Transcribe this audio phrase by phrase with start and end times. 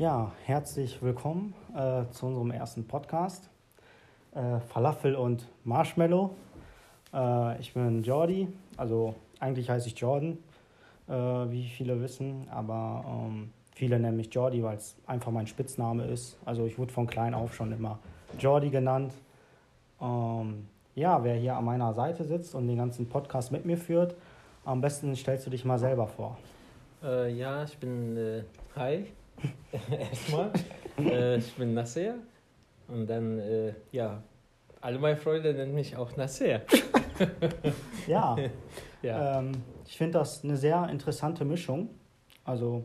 [0.00, 3.50] Ja, herzlich willkommen äh, zu unserem ersten Podcast.
[4.34, 6.30] Äh, Falafel und Marshmallow.
[7.12, 10.38] Äh, ich bin Jordi, also eigentlich heiße ich Jordan,
[11.06, 16.04] äh, wie viele wissen, aber ähm, viele nennen mich Jordi, weil es einfach mein Spitzname
[16.04, 16.38] ist.
[16.46, 17.98] Also ich wurde von klein auf schon immer
[18.38, 19.12] Jordi genannt.
[20.00, 24.14] Ähm, ja, wer hier an meiner Seite sitzt und den ganzen Podcast mit mir führt,
[24.64, 26.38] am besten stellst du dich mal selber vor.
[27.02, 28.44] Äh, ja, ich bin äh,
[28.76, 29.04] Hi.
[29.90, 30.52] Erstmal.
[30.98, 32.14] äh, ich bin Nasser.
[32.88, 34.22] Und dann, äh, ja,
[34.80, 36.62] alle meine Freunde nennen mich auch Nasser.
[38.06, 38.36] Ja,
[39.02, 39.38] ja.
[39.38, 39.52] ähm,
[39.86, 41.90] ich finde das eine sehr interessante Mischung.
[42.44, 42.84] Also,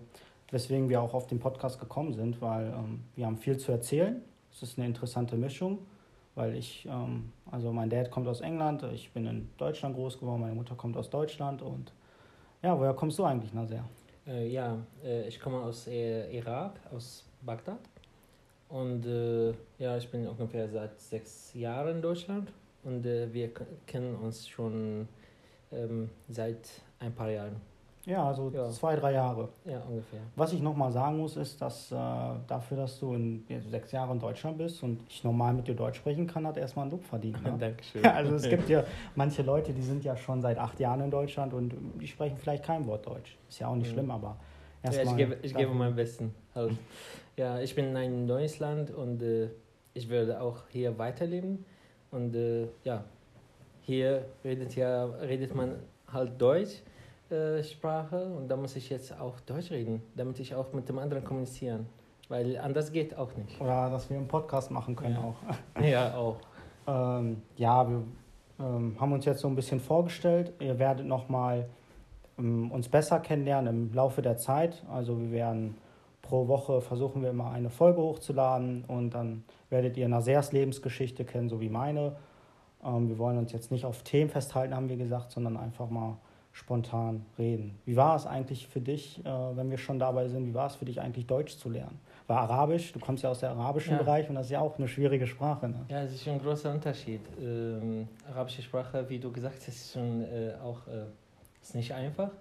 [0.52, 4.22] weswegen wir auch auf den Podcast gekommen sind, weil ähm, wir haben viel zu erzählen.
[4.52, 5.80] Es ist eine interessante Mischung,
[6.36, 10.42] weil ich, ähm, also mein Dad kommt aus England, ich bin in Deutschland groß geworden,
[10.42, 11.94] meine Mutter kommt aus Deutschland und
[12.62, 13.86] ja, woher kommst du eigentlich, Nasser?
[14.28, 17.80] Äh, ja, äh, ich komme aus äh, Irak, aus Bagdad.
[18.70, 22.52] Und äh, ja, ich bin ungefähr seit sechs Jahren in Deutschland.
[22.84, 23.52] Und äh, wir
[23.86, 25.08] kennen uns schon
[25.72, 27.62] ähm, seit ein paar Jahren.
[28.06, 28.70] Ja, also Ja.
[28.70, 29.50] zwei, drei Jahre.
[29.66, 30.20] Ja, ungefähr.
[30.36, 31.96] Was ich nochmal sagen muss, ist, dass äh,
[32.48, 35.74] dafür, dass du in jetzt sechs Jahren in Deutschland bist und ich normal mit dir
[35.76, 37.42] Deutsch sprechen kann, hat erstmal ein Lob verdient.
[37.44, 37.56] Ne?
[37.60, 38.06] Dankeschön.
[38.06, 38.84] Also es gibt ja
[39.16, 42.64] manche Leute, die sind ja schon seit acht Jahren in Deutschland und die sprechen vielleicht
[42.64, 43.38] kein Wort Deutsch.
[43.50, 43.94] Ist ja auch nicht Mhm.
[43.94, 44.36] schlimm, aber
[44.84, 45.20] Ja, erstmal.
[45.20, 46.34] ich gebe, ich gebe mein Besten.
[46.54, 46.74] Halt.
[47.38, 49.50] Ja, ich bin in einem neues Land und äh,
[49.96, 51.66] ich werde auch hier weiterleben.
[52.12, 53.04] Und äh, ja,
[53.82, 55.76] hier redet, ja, redet man
[56.12, 56.82] halt Deutsch.
[57.32, 61.00] Äh, Sprache und da muss ich jetzt auch Deutsch reden, damit ich auch mit dem
[61.00, 61.88] anderen kommunizieren.
[62.30, 63.60] Weil anders geht auch nicht.
[63.60, 65.22] Oder dass wir einen Podcast machen können Ja.
[65.24, 65.36] auch.
[65.84, 66.38] Ja, auch.
[66.88, 68.04] Ähm, ja, wir
[68.60, 70.54] ähm, haben uns jetzt so ein bisschen vorgestellt.
[70.60, 71.68] Ihr werdet nochmal
[72.38, 74.84] ähm, uns besser kennenlernen im Laufe der Zeit.
[74.92, 75.76] Also wir werden
[76.22, 81.50] pro Woche versuchen wir immer eine Folge hochzuladen und dann werdet ihr Nasers Lebensgeschichte kennen,
[81.50, 82.16] so wie meine.
[82.84, 86.18] Ähm, wir wollen uns jetzt nicht auf Themen festhalten, haben wir gesagt, sondern einfach mal
[86.56, 87.78] spontan reden.
[87.86, 90.76] Wie war es eigentlich für dich, äh, wenn wir schon dabei sind, wie war es
[90.76, 92.00] für dich eigentlich Deutsch zu lernen?
[92.28, 93.98] War Arabisch, du kommst ja aus dem arabischen Ja.
[94.00, 95.68] Bereich und das ist ja auch eine schwierige Sprache.
[95.68, 95.86] Ne?
[95.90, 97.20] Ja, es ist schon ein großer Unterschied.
[97.42, 101.04] Ähm, arabische Sprache, wie du gesagt hast, ist schon äh, auch äh,
[101.62, 102.32] ist nicht einfach.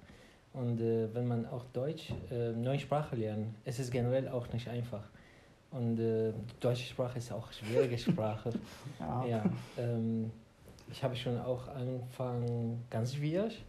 [0.52, 4.68] Und äh, wenn man auch Deutsch, äh, neue Sprache lernt, es ist generell auch nicht
[4.68, 5.02] einfach.
[5.72, 8.50] Und äh, die deutsche Sprache ist auch eine schwierige Sprache.
[9.00, 9.24] Ja.
[9.26, 9.44] ja,
[9.76, 10.30] ähm,
[10.88, 13.64] ich habe schon auch angefangen ganz schwierig.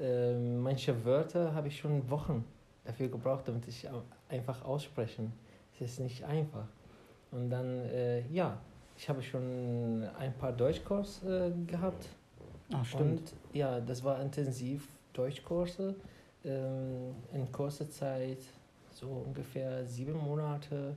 [0.00, 2.44] Ähm, manche Wörter habe ich schon Wochen
[2.84, 3.86] dafür gebraucht, damit ich
[4.28, 5.32] einfach aussprechen.
[5.74, 6.66] Es ist nicht einfach.
[7.30, 8.58] Und dann, äh, ja,
[8.96, 12.08] ich habe schon ein paar Deutschkurs äh, gehabt.
[12.72, 13.20] Ach, stimmt.
[13.20, 15.94] Und ja, das war intensiv Deutschkurse.
[16.44, 18.38] Ähm, in kurzer Zeit,
[18.90, 20.96] so ungefähr sieben Monate,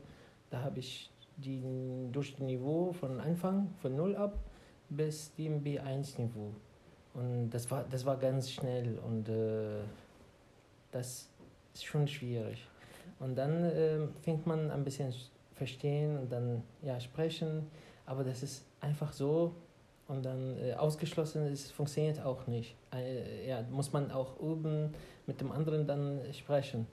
[0.50, 1.62] da habe ich die,
[2.12, 4.38] durch das Niveau von Anfang, von null ab,
[4.90, 6.54] bis dem B1-Niveau.
[7.14, 9.82] Und das war, das war ganz schnell und äh,
[10.92, 11.30] das
[11.74, 12.68] ist schon schwierig.
[13.20, 17.68] Und dann äh, fängt man ein bisschen sch- verstehen und dann ja sprechen,
[18.06, 19.54] aber das ist einfach so
[20.08, 22.76] und dann äh, ausgeschlossen ist, funktioniert auch nicht.
[22.92, 24.94] Äh, ja, muss man auch üben,
[25.28, 26.88] mit dem anderen dann sprechen.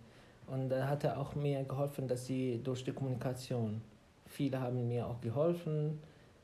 [0.46, 3.80] Und da hat er auch mir geholfen, dass sie durch die Kommunikation,
[4.26, 5.98] viele haben mir auch geholfen,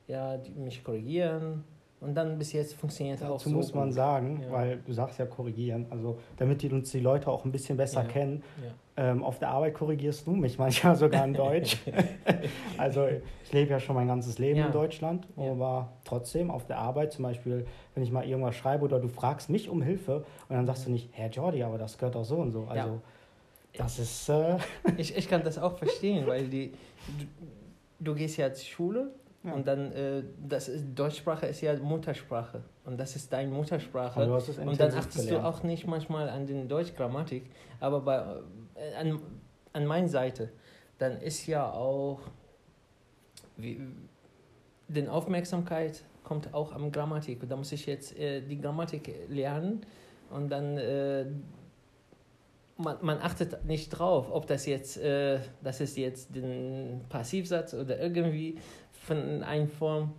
[0.08, 1.64] ja, mich korrigieren.
[1.98, 3.94] Und dann bis jetzt funktioniert auch Dazu so muss man gut.
[3.94, 4.52] sagen, Ja.
[4.52, 8.02] weil du sagst ja korrigieren, also damit die uns die Leute auch ein bisschen besser
[8.02, 8.08] Ja.
[8.08, 8.42] kennen.
[8.62, 8.70] Ja.
[9.10, 11.78] Ähm, auf der Arbeit korrigierst du mich manchmal sogar in Deutsch.
[12.78, 13.06] also
[13.44, 17.22] ich lebe ja schon mein ganzes Leben in Deutschland, aber trotzdem auf der Arbeit zum
[17.22, 20.86] Beispiel, wenn ich mal irgendwas schreibe oder du fragst mich um Hilfe und dann sagst
[20.86, 22.66] du nicht, Herr Jordi, aber das gehört doch so und so.
[22.68, 23.00] Also
[23.76, 24.56] das ist äh,
[24.98, 26.72] Ich, ich kann das auch verstehen, weil die,
[27.18, 27.24] du,
[28.00, 29.10] du gehst ja zur Schule
[29.46, 29.52] Ja.
[29.54, 34.26] und dann, äh, das ist, Deutschsprache ist ja Muttersprache und das ist deine Muttersprache.
[34.26, 35.44] du hast es Und dann achtest gelernt.
[35.44, 37.50] du auch nicht manchmal an den Deutschgrammatik,
[37.80, 38.16] aber bei,
[38.74, 39.20] äh, an,
[39.72, 40.50] an meiner Seite,
[40.98, 42.20] dann ist ja auch,
[43.56, 43.80] wie,
[44.88, 47.42] die Aufmerksamkeit kommt auch am Grammatik.
[47.42, 49.82] Und da muss ich jetzt äh, die Grammatik lernen
[50.30, 51.26] und dann, äh,
[52.76, 57.98] man, man achtet nicht drauf, ob das jetzt, äh, das ist jetzt den Passivsatz oder
[57.98, 58.58] irgendwie
[59.06, 60.12] von einer Form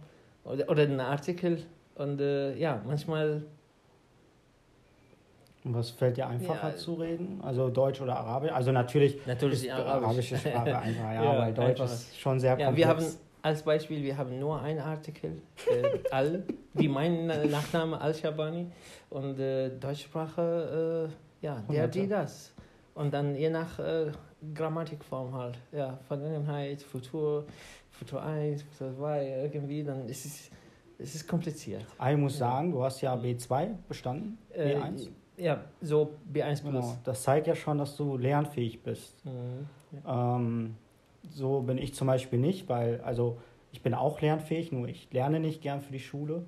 [0.44, 1.64] oder, oder ein Artikel.
[1.96, 3.44] Und äh, ja, manchmal
[5.66, 6.76] Und was fällt dir einfacher Ja.
[6.76, 7.40] zu reden?
[7.42, 8.52] Also Deutsch oder Arabisch?
[8.52, 10.04] Also natürlich Natürlich ist Arabisch.
[10.06, 11.94] arabische Sprache einfach, ja, Ja, weil Deutsch einfacher.
[11.94, 12.78] ist schon sehr Ja, komplex.
[12.78, 13.06] wir haben
[13.42, 16.44] als Beispiel, wir haben nur einen Artikel, äh, Al,
[16.74, 18.68] wie mein Nachname Al-Shabani
[19.10, 21.10] und äh, Deutschsprache,
[21.42, 22.54] äh, ja, der, die, das.
[22.94, 24.12] Und dann je nach äh,
[24.54, 25.58] Grammatikform halt.
[25.72, 27.46] Ja, Vergangenheit, Futur,
[27.92, 30.52] Futur 1, Futur 2, irgendwie, dann ist es,
[31.00, 31.86] es ist kompliziert.
[31.98, 35.10] Aber ich muss sagen, du hast ja B2 bestanden, Äh, B1.
[35.38, 36.64] ja, so B1 plus.
[36.64, 36.98] Genau.
[37.04, 39.24] Das zeigt ja schon, dass du lernfähig bist.
[39.26, 39.68] Mhm.
[40.08, 40.76] Ähm,
[41.30, 43.38] so bin ich zum Beispiel nicht, weil, also
[43.72, 46.44] ich bin auch lernfähig, nur ich lerne nicht gern für die Schule.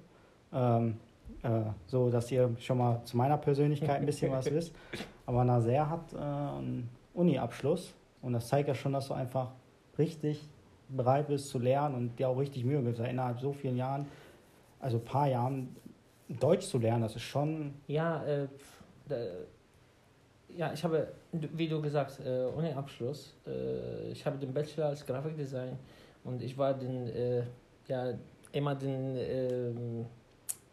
[0.53, 0.97] Ähm,
[1.43, 4.73] äh, so, dass ihr schon mal zu meiner Persönlichkeit ein bisschen was wisst.
[5.25, 6.17] Aber Naser hat äh,
[7.19, 9.51] Uni-Abschluss und das zeigt ja schon, dass du einfach
[9.97, 10.47] richtig
[10.89, 12.99] bereit bist zu lernen und dir auch richtig Mühe gibst.
[13.01, 14.07] Innerhalb so vielen Jahren,
[14.79, 15.75] also ein paar Jahren,
[16.27, 18.47] Deutsch zu lernen, das ist schon, Ja, äh,
[20.55, 23.35] ja, ich habe, wie du gesagt, äh, ohne Abschluss.
[23.45, 25.77] Äh, ich habe den Bachelor als Grafikdesign
[26.23, 27.43] und ich war den, äh,
[27.87, 28.13] ja,
[28.51, 30.05] immer den, ähm,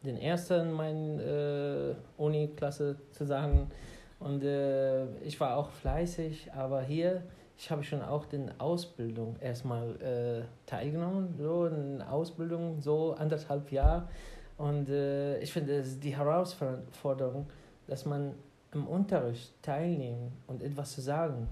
[0.02, 3.70] den ersten in meiner äh, Uni-Klasse zu sagen.
[4.18, 7.22] Und äh, ich war auch fleißig, aber hier,
[7.58, 14.08] ich habe schon auch den Ausbildung erstmal äh, teilgenommen, so eine Ausbildung, so anderthalb Jahre.
[14.56, 17.46] Und äh, ich finde, es die Herausforderung,
[17.86, 18.34] dass man
[18.72, 21.48] im Unterricht teilnehmen und etwas zu sagen.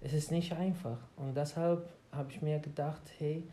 [0.00, 0.98] Es ist nicht einfach.
[1.16, 3.44] Und deshalb habe ich mir gedacht, hey,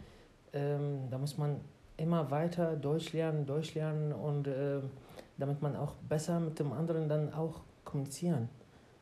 [0.53, 1.61] ähm, da muss man
[1.97, 4.89] immer weiter Deutsch lernen, Deutsch lernen und ähm,
[5.37, 7.61] damit man auch besser mit dem anderen dann auch
[7.91, 8.49] kommunizieren.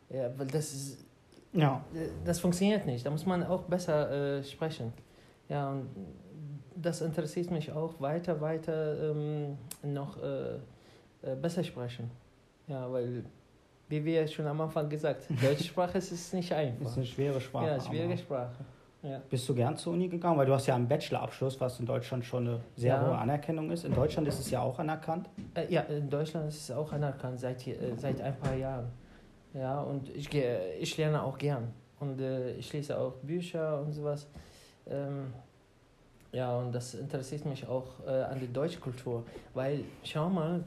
[0.09, 1.05] Ja, weil das ist,
[1.53, 1.83] ja,
[2.25, 3.05] das funktioniert nicht.
[3.05, 4.91] Da muss man auch besser äh, sprechen.
[5.47, 5.87] Ja, und
[6.75, 10.55] das interessiert mich auch weiter, weiter ähm, noch äh,
[11.21, 12.09] äh, besser sprechen.
[12.67, 13.23] Ja, weil,
[13.87, 16.85] wie wir schon am Anfang gesagt Deutsche Sprache ist, nicht einfach.
[16.85, 17.67] ist eine schwere Sprache.
[17.67, 18.65] ja, schwierige aber- Sprache.
[19.01, 19.21] Ja.
[19.29, 20.37] Bist du gern zur Uni gegangen?
[20.37, 23.07] Weil du hast ja einen Bachelorabschluss, was in Deutschland schon eine sehr Ja.
[23.07, 23.85] hohe Anerkennung ist.
[23.85, 25.29] In Deutschland ist es ja auch anerkannt.
[25.55, 28.87] Äh, ja, in Deutschland ist es auch anerkannt seit, äh, seit ein paar Jahren.
[29.53, 31.69] Ja, und ich, ich lerne auch gern.
[32.01, 34.27] Und äh, ich lese auch Bücher und sowas.
[34.89, 35.33] Ähm,
[36.33, 39.23] ja, und das interessiert mich auch äh, an der Deutschkultur.
[39.53, 40.63] Weil, schau mal,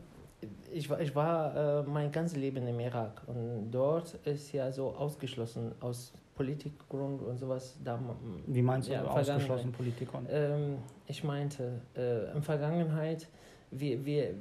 [0.73, 3.23] ich, war- ich war äh, mein ganzes Leben im Irak.
[3.26, 7.76] Und dort ist ja so ausgeschlossen aus Politikgrund und sowas.
[7.84, 7.99] Da,
[8.46, 10.12] Wie meinst du Ja, ausgeschlossen Politik?
[10.14, 13.29] Und ähm, ich meinte, äh, in Vergangenheit,
[13.70, 14.34] wir, wir,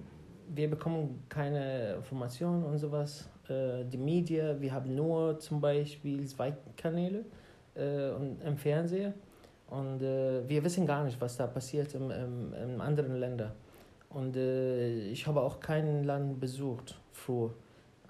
[0.48, 3.30] wir bekommen keine Informationen und sowas.
[3.50, 7.26] Äh, die Medien, wir haben nur zum Beispiel zwei Kanäle
[7.76, 9.14] äh, und im Fernsehen.
[9.68, 13.52] Und äh, wir wissen gar nicht, was da passiert im, im, in anderen Ländern.
[14.10, 17.52] Und äh, ich habe auch kein Land besucht früher.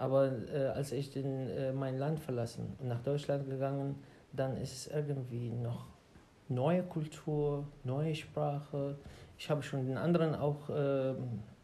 [0.01, 3.97] Aber äh, als ich den, äh, mein Land verlassen und nach Deutschland gegangen,
[4.33, 5.85] dann ist es irgendwie noch
[6.49, 8.95] neue Kultur, neue Sprache.
[9.37, 11.13] Ich habe schon in anderen auch äh,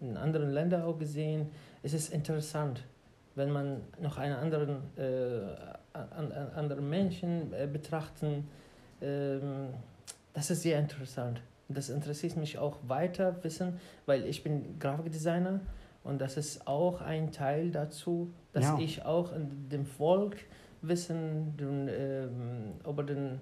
[0.01, 1.49] in anderen Ländern auch gesehen.
[1.81, 2.83] Es ist interessant,
[3.33, 5.41] wenn man noch einen anderen äh,
[5.93, 8.47] an, an, anderen Menschen äh, betrachten.
[9.01, 9.69] Ähm,
[10.35, 11.41] das ist sehr interessant.
[11.69, 15.59] Das interessiert mich auch weiter wissen, weil ich bin Grafikdesigner
[16.07, 18.77] und das ist auch ein Teil dazu, dass Ja.
[18.79, 20.37] ich auch in dem Volk
[20.81, 23.41] wissen den, ähm, über den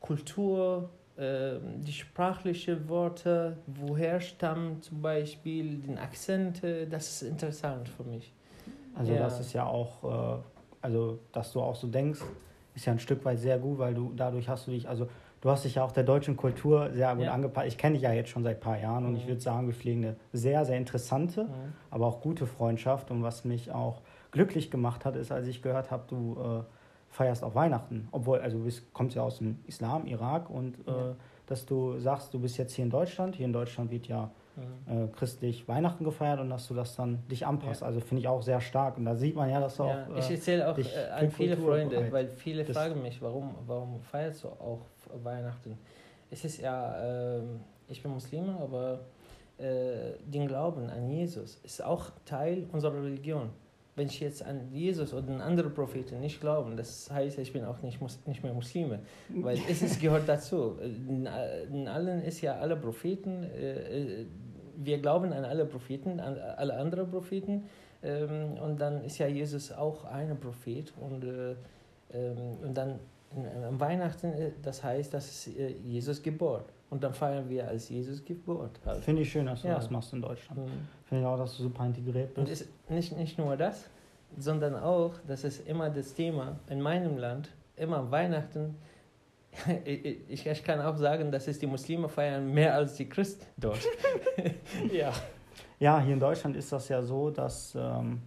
[0.00, 8.04] Kultur, ähm, die sprachlichen Worte, woher stammen zum Beispiel, den Akzente, das ist interessant für
[8.04, 8.32] mich.
[8.94, 9.20] also ja.
[9.20, 10.42] das ist ja auch, äh,
[10.82, 12.20] also dass du auch so denkst,
[12.74, 15.08] ist ja ein Stück weit sehr gut, weil du dadurch hast du dich, also
[15.42, 17.32] du hast dich ja auch der deutschen Kultur sehr gut Ja.
[17.34, 17.66] angepasst.
[17.66, 19.16] Ich kenne dich ja jetzt schon seit ein paar Jahren und Mhm.
[19.18, 21.48] ich würde sagen, wir pflegen eine sehr, sehr interessante,
[21.90, 23.10] aber auch gute Freundschaft.
[23.10, 26.62] Und was mich auch glücklich gemacht hat, ist, als ich gehört habe, du äh,
[27.10, 28.08] feierst auch Weihnachten.
[28.12, 31.14] Obwohl, also du bist, kommst ja aus dem Islam, Irak und äh, Ja.
[31.46, 33.34] dass du sagst, du bist jetzt hier in Deutschland.
[33.36, 35.04] Hier in Deutschland wird ja Mhm.
[35.04, 37.82] äh, christlich Weihnachten gefeiert und dass du das dann dich anpasst.
[37.82, 38.98] Also finde ich auch sehr stark.
[38.98, 40.16] Und da sieht man ja, dass du Ja, auch.
[40.18, 42.12] ich Äh, erzähle auch äh, an viele Kultur Freunde, bereit.
[42.12, 44.80] weil viele Das- fragen mich, warum, warum feierst du auch
[45.22, 45.78] Weihnachten?
[46.30, 49.00] Es ist ja, ähm, ich bin Muslime, aber
[49.58, 53.50] äh, den Glauben an Jesus ist auch Teil unserer Religion.
[53.94, 57.62] Wenn ich jetzt an Jesus oder an andere Propheten nicht glaube, das heißt, ich bin
[57.66, 60.78] auch nicht, nicht mehr Muslime, weil es ist, gehört dazu.
[60.80, 61.28] In,
[61.70, 64.26] in allen ist ja alle Propheten, äh, äh,
[64.76, 67.64] wir glauben an alle Propheten, an alle anderen Propheten,
[68.02, 71.52] ähm, und dann ist ja Jesus auch ein Prophet und, äh,
[72.12, 72.98] ähm, und dann
[73.66, 76.66] am Weihnachten, äh, das heißt, dass es äh, Jesus Geburt.
[76.90, 78.78] Und dann feiern wir als Jesus Geburt.
[78.84, 79.02] Halt.
[79.02, 79.76] Finde ich schön, dass du Ja.
[79.76, 80.60] das machst in Deutschland.
[80.60, 80.70] Mhm.
[81.06, 82.62] Finde ich auch, dass du super integriert Und bist.
[82.62, 83.88] ist nicht, nicht nur das,
[84.36, 88.74] sondern auch, das ist immer das Thema in meinem Land, immer Weihnachten.
[89.84, 93.80] Ich, ich kann auch sagen, dass es die Muslime feiern mehr als die Christen dort.
[94.92, 95.12] ja.
[95.78, 98.22] Ja, hier in Deutschland ist das ja so, dass ähm,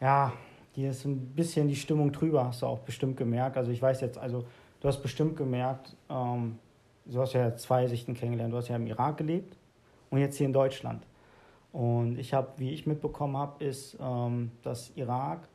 [0.00, 0.32] ja,
[0.72, 3.56] hier ist ein bisschen die Stimmung drüber, hast du auch bestimmt gemerkt.
[3.56, 4.44] Also ich weiß jetzt, also
[4.80, 6.58] du hast bestimmt gemerkt, ähm,
[7.06, 8.52] du hast ja zwei Sichten kennengelernt.
[8.52, 9.56] Du hast ja im Irak gelebt
[10.10, 11.06] und jetzt hier in Deutschland.
[11.72, 15.48] Und ich habe, wie ich mitbekommen habe, ist, ähm, dass Irak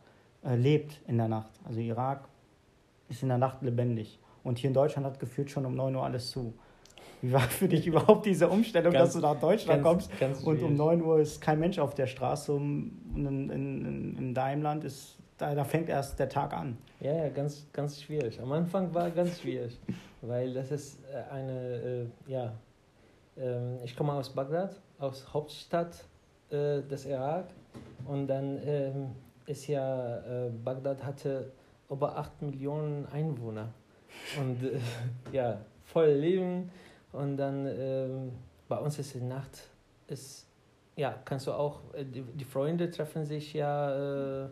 [0.43, 1.51] äh, lebt in der Nacht.
[1.65, 2.27] Also Irak
[3.09, 4.19] ist in der Nacht lebendig.
[4.43, 6.53] Und hier in Deutschland hat gefühlt schon um 9 Uhr alles zu.
[7.21, 10.41] Wie war für dich überhaupt diese Umstellung, ganz, dass du nach Deutschland ganz, kommst ganz
[10.41, 14.63] und um 9 Uhr ist kein Mensch auf der Straße und in, in, in deinem
[14.63, 16.77] Land ist, da, da fängt erst der Tag an.
[16.99, 18.41] Ja, ja, ganz, ganz schwierig.
[18.41, 19.79] Am Anfang war ganz schwierig,
[20.21, 22.53] weil das ist äh, eine, äh, ja,
[23.37, 26.03] äh, ich komme aus Bagdad, aus Hauptstadt
[26.49, 27.45] äh, des Irak
[28.07, 29.11] und dann ähm,
[29.45, 31.51] ist ja, äh, Bagdad hatte
[31.87, 33.73] über 8 Millionen Einwohner
[34.39, 34.79] und äh,
[35.31, 36.71] ja, voll Leben
[37.11, 38.31] und dann ähm,
[38.67, 39.67] bei uns ist die Nacht,
[40.07, 40.47] ist,
[40.95, 44.49] ja, kannst du auch, die, die Freunde treffen sich ja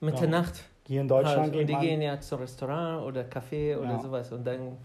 [0.00, 0.20] mit ja.
[0.20, 0.64] der Nacht.
[0.86, 4.00] Hier in Deutschland halt, Und die gehen ja zum Restaurant oder Café oder ja.
[4.00, 4.76] sowas und dann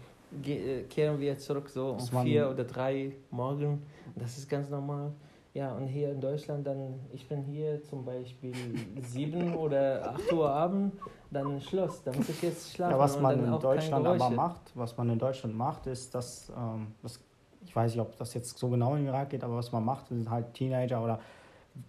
[0.88, 3.82] kehren wir zurück so um vier oder drei morgen.
[4.14, 5.12] Das ist ganz normal.
[5.58, 8.54] Ja, und hier in Deutschland dann, ich bin hier zum Beispiel
[9.02, 10.92] sieben oder acht Uhr Abend,
[11.32, 12.92] dann Schluss, dann muss ich jetzt schlafen.
[12.92, 16.94] Ja, was man in Deutschland aber macht, was man in Deutschland macht, ist, dass, ähm,
[17.02, 17.18] das,
[17.66, 20.06] ich weiß nicht, ob das jetzt so genau im Irak geht, aber was man macht,
[20.06, 21.18] sind halt Teenager oder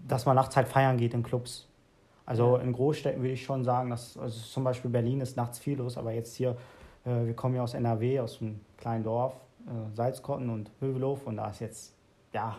[0.07, 1.67] dass man nachts halt feiern geht in Clubs.
[2.25, 5.77] Also in Großstädten würde ich schon sagen, dass also zum Beispiel Berlin ist nachts viel
[5.77, 6.57] los, aber jetzt hier,
[7.05, 9.35] äh, wir kommen ja aus NRW, aus einem kleinen Dorf,
[9.67, 11.93] äh, Salzkotten und Hövelhof und da ist jetzt,
[12.33, 12.57] ja,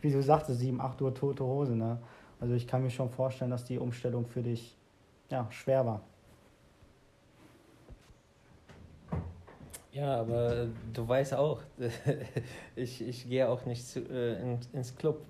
[0.00, 1.74] wie du sagtest, 7, 8 Uhr tote Hose.
[1.74, 1.98] Ne?
[2.40, 4.76] Also ich kann mir schon vorstellen, dass die Umstellung für dich
[5.30, 6.02] ja, schwer war.
[9.92, 11.60] Ja, aber du weißt auch,
[12.76, 15.20] ich, ich gehe auch nicht zu, äh, in, ins Club.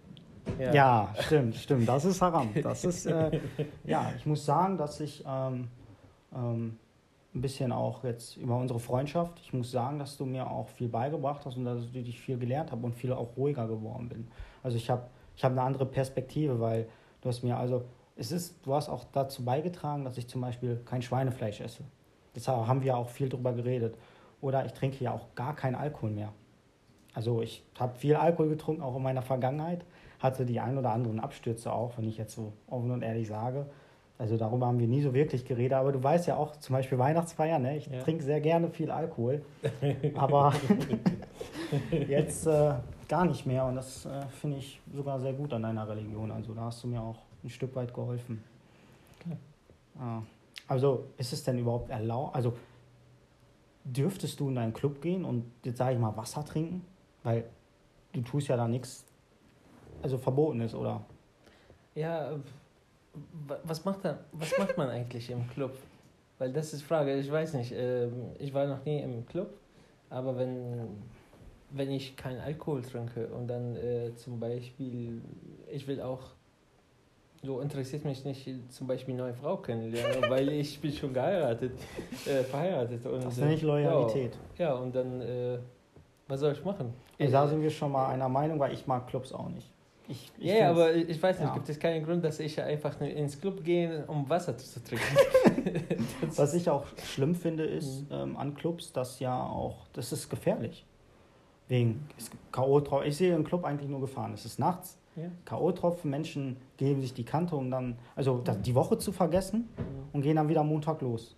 [0.58, 0.72] Ja.
[0.72, 1.14] ja.
[1.20, 1.88] stimmt, stimmt.
[1.88, 2.50] Das ist Haram.
[2.62, 3.40] Das ist, äh,
[3.84, 5.68] ja, ich muss sagen, dass ich ähm,
[6.34, 6.78] ähm,
[7.34, 9.38] ein bisschen auch jetzt über unsere Freundschaft.
[9.40, 12.38] Ich muss sagen, dass du mir auch viel beigebracht hast und dass ich dich viel
[12.38, 14.28] gelernt habe und viel auch ruhiger geworden bin.
[14.62, 15.02] Also ich habe
[15.36, 16.88] ich hab eine andere Perspektive, weil
[17.20, 17.84] du hast mir also
[18.16, 21.84] es ist, du hast auch dazu beigetragen, dass ich zum Beispiel kein Schweinefleisch esse.
[22.34, 23.96] Deshalb haben wir auch viel drüber geredet.
[24.40, 26.32] Oder ich trinke ja auch gar keinen Alkohol mehr.
[27.14, 29.84] Also ich habe viel Alkohol getrunken, auch in meiner Vergangenheit.
[30.18, 33.66] Hatte die ein oder anderen Abstürze auch, wenn ich jetzt so offen und ehrlich sage.
[34.20, 36.98] Also darüber haben wir nie so wirklich geredet, aber du weißt ja auch, zum Beispiel
[36.98, 37.78] Weihnachtsfeier, ne?
[37.78, 38.02] ich ja.
[38.02, 39.42] trinke sehr gerne viel Alkohol,
[40.14, 40.52] aber
[42.06, 42.74] jetzt äh,
[43.08, 46.30] gar nicht mehr und das äh, finde ich sogar sehr gut an deiner Religion.
[46.30, 48.44] Also da hast du mir auch ein Stück weit geholfen.
[49.18, 49.38] Okay.
[49.98, 50.22] Ja.
[50.68, 52.52] Also ist es denn überhaupt erlaubt, also
[53.84, 56.84] dürftest du in deinen Club gehen und jetzt sage ich mal Wasser trinken?
[57.22, 57.44] Weil
[58.12, 59.02] du tust ja da nichts,
[60.02, 61.00] also verboten ist, oder?
[61.94, 62.32] Ja,
[63.64, 65.76] was macht, da, was macht man eigentlich im Club?
[66.38, 69.50] Weil das ist die Frage, ich weiß nicht, ähm, ich war noch nie im Club,
[70.08, 71.02] aber wenn,
[71.70, 75.20] wenn ich keinen Alkohol trinke und dann äh, zum Beispiel,
[75.70, 76.20] ich will auch,
[77.42, 81.72] so interessiert mich nicht zum Beispiel neue Frau kennenlernen, weil ich bin schon geheiratet,
[82.26, 83.04] äh, verheiratet.
[83.06, 84.36] Und, das ist nicht Loyalität.
[84.56, 85.58] Ja, ja und dann, äh,
[86.28, 86.92] was soll ich machen?
[87.18, 89.70] Also, da sind wir schon mal einer Meinung, weil ich mag Clubs auch nicht.
[90.10, 91.54] Ich, ich ja, aber ich weiß nicht, ja.
[91.54, 95.06] gibt es keinen Grund, dass ich einfach ins Club gehe, um Wasser zu trinken?
[96.36, 98.16] Was ich auch schlimm finde, ist mhm.
[98.16, 100.84] ähm, an Clubs, dass ja auch, das ist gefährlich.
[101.68, 102.08] Wegen
[102.50, 103.04] K.O.-Tropfen.
[103.04, 104.34] Ich sehe im Club eigentlich nur Gefahren.
[104.34, 104.98] Es ist nachts.
[105.14, 105.30] Ja.
[105.44, 108.62] K.O.-Tropfen, Menschen geben sich die Kante, um dann, also mhm.
[108.62, 109.84] die Woche zu vergessen mhm.
[110.12, 111.36] und gehen dann wieder Montag los.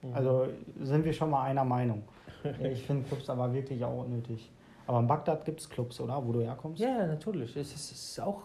[0.00, 0.14] Mhm.
[0.14, 0.46] Also
[0.80, 2.02] sind wir schon mal einer Meinung.
[2.62, 4.50] ich finde Clubs aber wirklich auch nötig.
[4.86, 6.24] Aber in Bagdad gibt es Clubs, oder?
[6.24, 6.80] Wo du herkommst?
[6.80, 7.56] Ja, natürlich.
[7.56, 8.42] Es ist, es ist auch,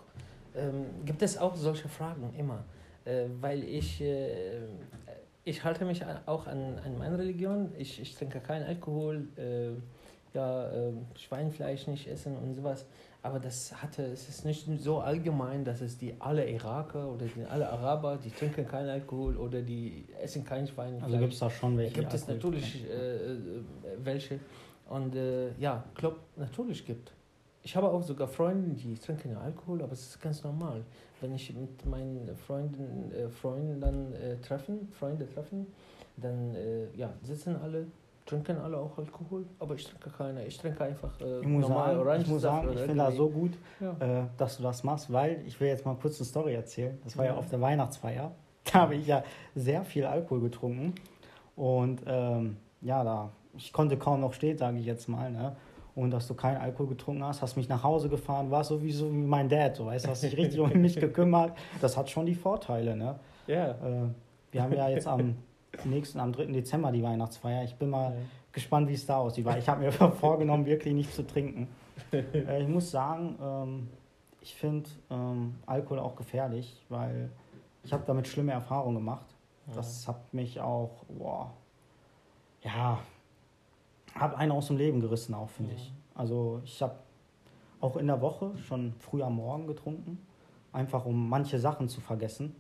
[0.56, 2.64] ähm, gibt es auch solche Fragen immer.
[3.06, 4.64] Äh, weil ich, äh,
[5.44, 7.72] ich halte mich auch an, an meine Religion.
[7.78, 9.72] Ich, ich trinke keinen Alkohol, äh,
[10.34, 12.86] ja, ähm, Schweinfleisch nicht essen und sowas.
[13.24, 17.44] Aber das hatte, es ist nicht so allgemein, dass es die alle Iraker oder die
[17.44, 21.04] alle Araber, die trinken keinen Alkohol oder die essen kein Schweinfleisch.
[21.04, 22.00] Also gibt es da schon welche?
[22.00, 23.38] Gibt es natürlich äh, äh,
[24.04, 24.40] welche.
[24.92, 27.14] Und äh, ja, Club natürlich gibt.
[27.64, 30.84] Ich habe auch sogar Freunde, die trinken Alkohol, aber es ist ganz normal.
[31.22, 35.68] Wenn ich mit meinen Freunden, äh, Freunden dann äh, treffen, Freunde treffen,
[36.18, 37.86] dann äh, ja, sitzen alle,
[38.26, 40.46] trinken alle auch Alkohol, aber ich trinke keine.
[40.46, 43.16] Ich trinke einfach äh, ich muss normal sagen, Orange Ich muss sagen, ich finde das
[43.16, 43.92] so gut, ja.
[44.00, 47.00] äh, dass du das machst, weil ich will jetzt mal kurz eine Story erzählen.
[47.06, 48.32] Das war ja, ja auf der Weihnachtsfeier.
[48.64, 49.24] Da habe ich ja
[49.56, 50.94] sehr viel Alkohol getrunken
[51.56, 55.32] und ähm, ja, da ich konnte kaum noch stehen, sage ich jetzt mal.
[55.32, 55.56] Ne?
[55.96, 59.18] Und dass du keinen Alkohol getrunken hast, hast mich nach Hause gefahren, warst sowieso wie
[59.18, 61.58] mein Dad, so weißt, hast dich richtig um mich gekümmert.
[61.82, 63.20] Das hat schon die Vorteile, ne?
[63.48, 63.72] Ja.
[63.72, 64.08] Äh,
[64.52, 65.36] wir haben ja jetzt am
[65.84, 66.46] nächsten, am 3.
[66.46, 67.64] Dezember die Weihnachtsfeier.
[67.64, 68.14] Ich bin mal
[68.52, 71.68] gespannt, wie es da aussieht, weil ich habe mir vorgenommen, wirklich nicht zu trinken.
[72.12, 73.88] Äh, ich muss sagen, ähm,
[74.42, 77.30] ich finde ähm, Alkohol auch gefährlich, weil
[77.84, 79.26] ich habe damit schlimme Erfahrungen gemacht.
[79.76, 81.52] Das hat mich auch, boah,
[82.64, 83.00] ja,
[84.22, 85.92] habe einen aus dem Leben gerissen auch, finde ich.
[86.16, 86.96] Also ich habe
[87.80, 90.20] auch in der Woche schon früh am Morgen getrunken,
[90.72, 92.56] einfach um manche Sachen zu vergessen.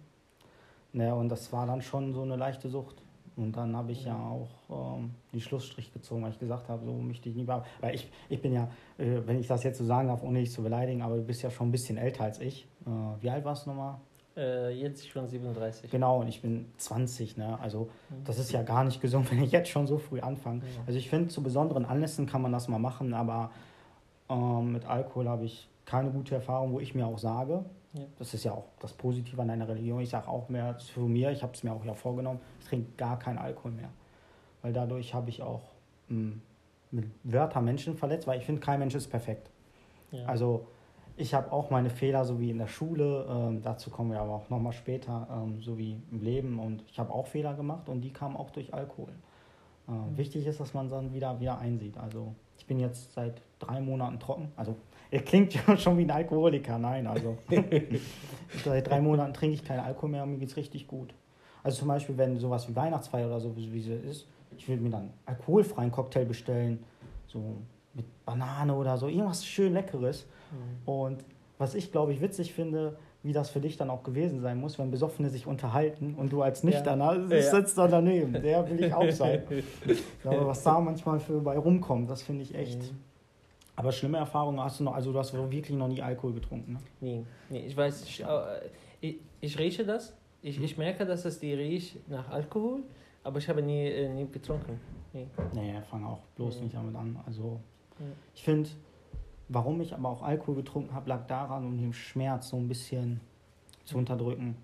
[0.93, 3.01] Ne, und das war dann schon so eine leichte Sucht.
[3.37, 6.91] Und dann habe ich ja, auch ähm, den Schlussstrich gezogen, weil ich gesagt habe, so
[6.91, 7.63] möchte ich nie bleiben.
[7.79, 10.51] Weil ich, ich bin ja, äh, wenn ich das jetzt so sagen darf, ohne dich
[10.51, 12.67] zu beleidigen, aber du bist ja schon ein bisschen älter als ich.
[12.85, 12.89] Äh,
[13.21, 13.99] wie alt warst du nochmal?
[14.38, 15.91] Äh, jetzt schon 37.
[15.91, 17.59] Genau, und ich bin 20, ne?
[17.61, 18.23] Also Mhm.
[18.23, 20.59] das ist ja gar nicht gesund, wenn ich jetzt schon so früh anfange.
[20.59, 20.83] Ja.
[20.88, 23.51] Also ich finde, zu besonderen Anlässen kann man das mal machen, aber
[24.29, 28.03] ähm, mit Alkohol habe ich keine gute Erfahrung, wo ich mir auch sage, Ja.
[28.19, 31.31] das ist ja auch das Positive an deiner Religion, ich sage auch mehr für mir,
[31.31, 33.89] ich habe es mir auch ja vorgenommen, ich trinke gar keinen Alkohol mehr.
[34.61, 35.63] Weil dadurch habe ich auch
[36.07, 36.35] mh,
[36.91, 39.50] mit Wörtern Menschen verletzt, weil ich finde, kein Mensch ist perfekt.
[40.11, 40.25] Ja.
[40.25, 40.67] Also
[41.17, 44.33] ich habe auch meine Fehler, so wie in der Schule, ähm, dazu kommen wir aber
[44.33, 48.01] auch nochmal später, ähm, so wie im Leben und ich habe auch Fehler gemacht und
[48.01, 49.09] die kamen auch durch Alkohol.
[49.87, 50.17] Äh, Mhm.
[50.17, 51.97] Wichtig ist, dass man dann wieder, wieder einsieht.
[51.97, 54.75] Also ich bin jetzt seit drei Monaten trocken, also
[55.11, 57.37] er klingt ja schon wie ein Alkoholiker, nein, also
[58.63, 61.13] seit drei Monaten trinke ich keinen Alkohol mehr und mir geht es richtig gut.
[61.63, 64.27] Also zum Beispiel, wenn sowas wie Weihnachtsfeier oder so, wie sie ist,
[64.57, 66.83] ich würde mir dann alkoholfreien Cocktail bestellen,
[67.27, 67.57] so
[67.93, 70.25] mit Banane oder so, irgendwas schön Leckeres.
[70.51, 70.89] Mhm.
[70.91, 71.25] Und
[71.57, 74.79] was ich, glaube ich, witzig finde, wie das für dich dann auch gewesen sein muss,
[74.79, 77.41] wenn Besoffene sich unterhalten und du als Nüchterner Ja.
[77.41, 78.33] sitzt da daneben.
[78.33, 79.43] Der will ich auch sein.
[80.24, 82.79] Aber was da manchmal für bei rumkommt, das finde ich echt.
[82.81, 82.98] Mhm.
[83.75, 86.79] Aber schlimme Erfahrungen hast du noch, also du hast wirklich noch nie Alkohol getrunken, ne?
[87.00, 88.25] Nee, nee, ich weiß, ich, äh,
[89.00, 90.13] ich, ich rieche das.
[90.41, 92.81] Ich, ich merke, dass es die riecht nach Alkohol,
[93.24, 94.79] aber ich habe nie, äh, nie getrunken.
[95.13, 95.27] Nee.
[95.53, 96.63] Nee, fang auch bloß Mhm.
[96.63, 97.20] nicht damit an.
[97.25, 97.59] Also
[98.01, 98.16] Ja.
[98.35, 98.70] ich finde,
[99.50, 103.20] warum ich aber auch Alkohol getrunken habe, lag daran, um den Schmerz so ein bisschen
[103.85, 104.55] zu unterdrücken.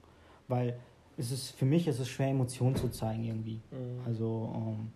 [0.48, 0.78] Weil
[1.18, 3.62] es ist, für mich ist es schwer, Emotionen zu zeigen irgendwie.
[3.72, 4.02] Mhm.
[4.06, 4.92] Also, ähm,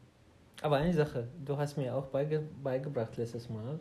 [0.62, 3.80] Aber eine Sache, du hast mir auch beige, beigebracht letztes Mal,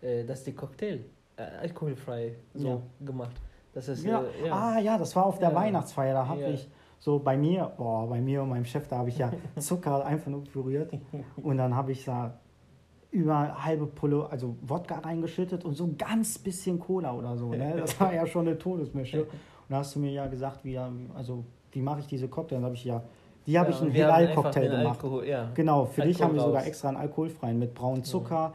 [0.00, 1.00] äh, dass die Cocktail
[1.36, 3.06] äh, alkoholfrei so Ja.
[3.06, 3.36] gemacht.
[3.72, 4.22] Das ist ja.
[4.22, 4.54] äh, ja.
[4.54, 5.54] Ah ja, das war auf der.
[5.54, 6.68] Weihnachtsfeier, da habe ich
[6.98, 10.28] so bei mir, boah, bei mir und meinem Chef, da habe ich ja Zucker einfach
[10.30, 10.92] nur püriert
[11.36, 12.38] und dann habe ich da
[13.10, 17.50] über halbe Pulle, also Wodka reingeschüttet und so ein ganz bisschen Cola oder so.
[17.50, 17.74] Ne?
[17.78, 19.22] Das war ja schon eine Todesmische.
[19.22, 19.30] Und
[19.68, 22.62] da hast du mir ja gesagt, wie, also, wie mache ich diese Cocktails?
[22.62, 23.02] Habe ich ja,
[23.46, 25.02] die habe Ja, ich einen Hilal-Cocktail gemacht.
[25.02, 25.50] Alkohol, ja.
[25.54, 28.52] Genau, für dich Alkohol haben wir sogar extra einen alkoholfreien mit braunen Zucker,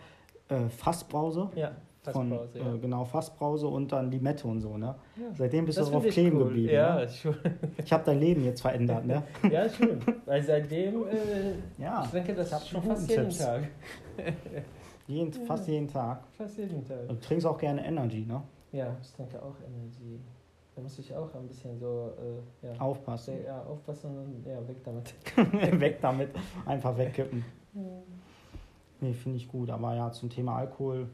[0.47, 1.49] äh, Fassbrause.
[1.55, 1.71] Ja,
[2.13, 2.73] Von, Fassbrause, ja.
[2.73, 4.95] äh, genau, Fassbrause und dann Limette und so, ne?
[5.15, 5.23] Ja.
[5.35, 6.43] Seitdem bist Das du drauf kleben cool.
[6.45, 6.73] geblieben.
[6.73, 7.09] Ja, Ne?
[7.09, 7.35] schon.
[7.83, 9.23] Ich habe dein Leben jetzt verändert, ne?
[9.51, 9.99] ja, schön.
[10.25, 13.37] Weil seitdem, äh, Ja, ich denke, das ich schon fast jeden Tipps.
[13.39, 13.63] Tag.
[15.07, 16.23] jeden, fast jeden Tag.
[16.37, 17.07] Fast jeden Tag.
[17.07, 18.41] Du trinkst auch gerne Energy, ne?
[18.71, 20.19] Ja, ich denke auch Energie.
[20.75, 22.11] Da muss ich auch ein bisschen so,
[22.63, 23.35] äh, ja, Aufpassen.
[23.45, 25.13] ja, aufpassen und ja, weg damit.
[25.81, 26.29] Weg damit.
[26.65, 27.45] Einfach wegkippen.
[28.99, 29.69] Nee, finde ich gut.
[29.69, 31.07] Aber ja, zum Thema Alkohol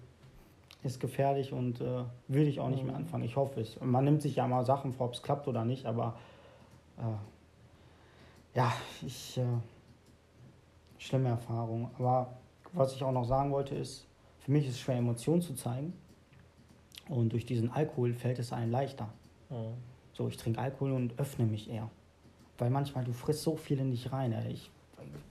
[0.83, 2.99] ist gefährlich und äh, würde ich auch nicht mehr Mhm.
[3.01, 3.23] anfangen.
[3.23, 3.79] Ich hoffe es.
[3.81, 6.17] Man nimmt sich ja mal Sachen vor, ob es klappt oder nicht, aber
[6.97, 8.71] äh, ja,
[9.05, 9.37] ich.
[9.37, 9.43] Äh,
[10.97, 11.89] schlimme Erfahrung.
[11.97, 12.33] Aber
[12.73, 14.05] was ich auch noch sagen wollte, ist,
[14.39, 15.93] für mich ist es schwer, Emotionen zu zeigen.
[17.09, 19.09] Und durch diesen Alkohol fällt es einem leichter.
[19.49, 19.73] Mhm.
[20.13, 21.89] So, ich trinke Alkohol und öffne mich eher.
[22.59, 24.31] Weil manchmal, du frisst so viel in dich rein.
[24.31, 24.51] ey.
[24.51, 24.69] Ich,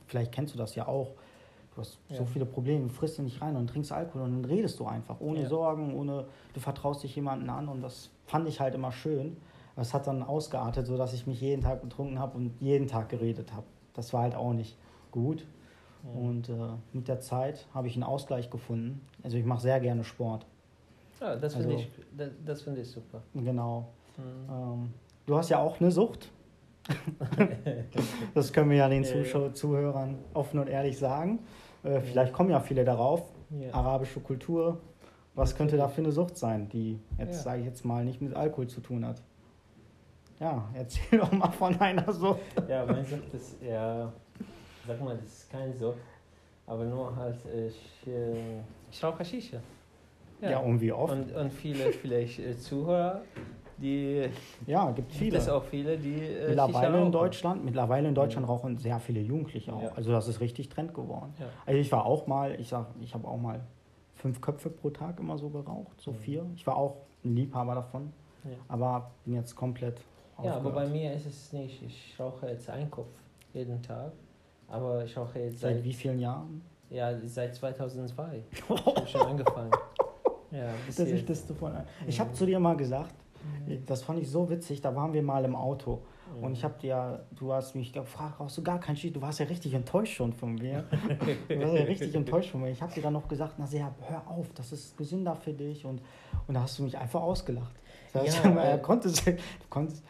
[0.09, 1.13] vielleicht kennst du das ja auch.
[1.81, 2.25] Du hast so Ja.
[2.27, 5.19] viele Probleme, du frisst in dich rein und trinkst Alkohol und dann redest du einfach,
[5.21, 5.49] ohne Ja.
[5.49, 9.39] Sorgen, ohne, du vertraust dich jemandem an und das fand ich halt immer schön.
[9.75, 13.09] Aber es hat dann ausgeartet, sodass ich mich jeden Tag betrunken habe und jeden Tag
[13.09, 13.65] geredet habe.
[13.95, 14.77] Das war halt auch nicht
[15.11, 15.47] gut.
[16.03, 16.19] Mhm.
[16.29, 16.53] Und äh,
[16.93, 19.01] mit der Zeit habe ich einen Ausgleich gefunden.
[19.23, 20.45] Also ich mache sehr gerne Sport.
[21.19, 23.23] Ja, das finde Also- ich, das, das finde ich super.
[23.35, 23.89] Genau.
[24.19, 24.23] Mhm.
[24.53, 26.31] Ähm, du hast ja auch eine Sucht.
[28.35, 31.39] das können wir ja den Ja, Zuschau Zuhörern offen und ehrlich sagen.
[31.83, 33.23] Äh, vielleicht kommen ja viele darauf.
[33.51, 33.75] Ja.
[33.75, 34.79] Arabische Kultur.
[35.35, 37.43] Was könnte da für eine Sucht sein, die jetzt, Ja.
[37.43, 39.23] sage ich jetzt mal, nicht mit Alkohol zu tun hat?
[40.39, 42.41] Ja, erzähl doch mal von einer Sucht.
[42.69, 44.13] Ja, meine Sucht ist, ja,
[44.87, 45.99] sag mal, das ist keine Sucht,
[46.67, 47.37] aber nur halt,
[47.69, 49.59] ich, äh, ich rauche Shisha.
[50.41, 51.13] Ja, und wie oft?
[51.13, 53.21] Und, und viele vielleicht äh, Zuhörer,
[53.81, 54.29] die,
[54.67, 55.39] ja, gibt gibt viele.
[55.39, 57.13] es auch viele, die äh, Mittlerweile in.
[57.13, 58.53] Deutschland, mittlerweile in Deutschland Ja.
[58.53, 59.83] rauchen sehr viele Jugendliche auch.
[59.83, 59.93] Ja.
[59.95, 61.33] Also das ist richtig Trend geworden.
[61.39, 61.47] Ja.
[61.67, 63.61] Also ich war auch mal, ich sag, ich habe auch mal
[64.15, 66.17] fünf Köpfe pro Tag immer so geraucht, so Mhm.
[66.17, 66.47] vier.
[66.55, 68.13] Ich war auch ein Liebhaber davon,
[68.45, 68.51] Ja.
[68.69, 70.01] aber bin jetzt komplett
[70.43, 70.93] Ja, aber bei aufgehört.
[70.93, 71.83] mir ist es nicht.
[71.83, 73.09] Ich rauche jetzt einen Kopf
[73.53, 74.13] jeden Tag.
[74.69, 76.63] Aber ich rauche jetzt Seit seit, wie vielen Jahren?
[76.91, 78.43] ja, seit 2002.
[78.53, 79.71] Ich habe schon angefangen.
[80.53, 81.29] Ja, ich jetzt.
[81.31, 81.73] das davon.
[82.07, 82.23] Ich Mhm.
[82.23, 83.15] habe zu dir mal gesagt,
[83.67, 83.85] Mhm.
[83.87, 86.03] das fand ich so witzig, da waren wir mal im Auto
[86.37, 86.45] Mhm.
[86.45, 89.17] und ich habe dir, du hast mich gefragt, rauchst du gar keinen Shit?
[89.17, 90.85] Du warst ja richtig enttäuscht schon von mir.
[91.49, 92.71] Du warst ja richtig enttäuscht von mir.
[92.71, 95.85] Ich habe dir dann noch gesagt, na sehr, hör auf, das ist gesünder für dich
[95.85, 96.01] und,
[96.47, 97.75] und da hast du mich einfach ausgelacht.
[98.13, 99.35] Das heißt, Ja, er konntest, du
[99.69, 100.05] konntest,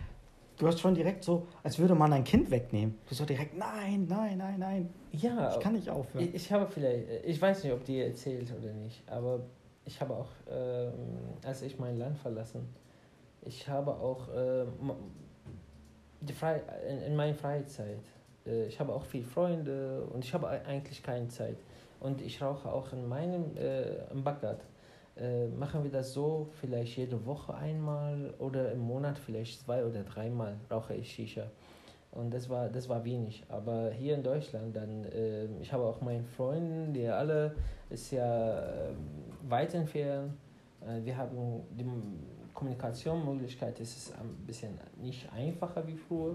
[0.58, 2.98] du hast schon direkt so, als würde man ein Kind wegnehmen.
[3.08, 6.24] Du so direkt, nein, nein, nein, nein, Ja, ich kann nicht aufhören.
[6.26, 9.40] Ich, ich habe vielleicht, ich weiß nicht, ob dir erzählt oder nicht, aber
[9.86, 10.92] ich habe auch, ähm,
[11.44, 12.68] als ich mein Land verlassen,
[13.42, 14.92] ich habe auch ähm,
[16.20, 17.98] die Frei in, in meiner Freizeit,
[18.46, 21.56] äh, ich habe auch viele Freunde und ich habe ei- eigentlich keine Zeit.
[22.00, 24.60] Und ich rauche auch in meinem, äh, in Bagdad.
[25.16, 30.02] Äh, machen wir das so, vielleicht jede Woche einmal oder im Monat vielleicht zwei oder
[30.02, 31.46] dreimal rauche ich Shisha.
[32.12, 33.44] Und das war, das war wenig.
[33.48, 37.54] Aber hier in Deutschland, dann, äh, ich habe auch meine Freunde, die alle
[37.90, 38.92] ist ja äh,
[39.48, 40.32] weit entfernt.
[40.80, 41.84] Äh, wir haben die
[42.60, 46.34] Kommunikationsmöglichkeit, ist es ein bisschen nicht einfacher wie früher.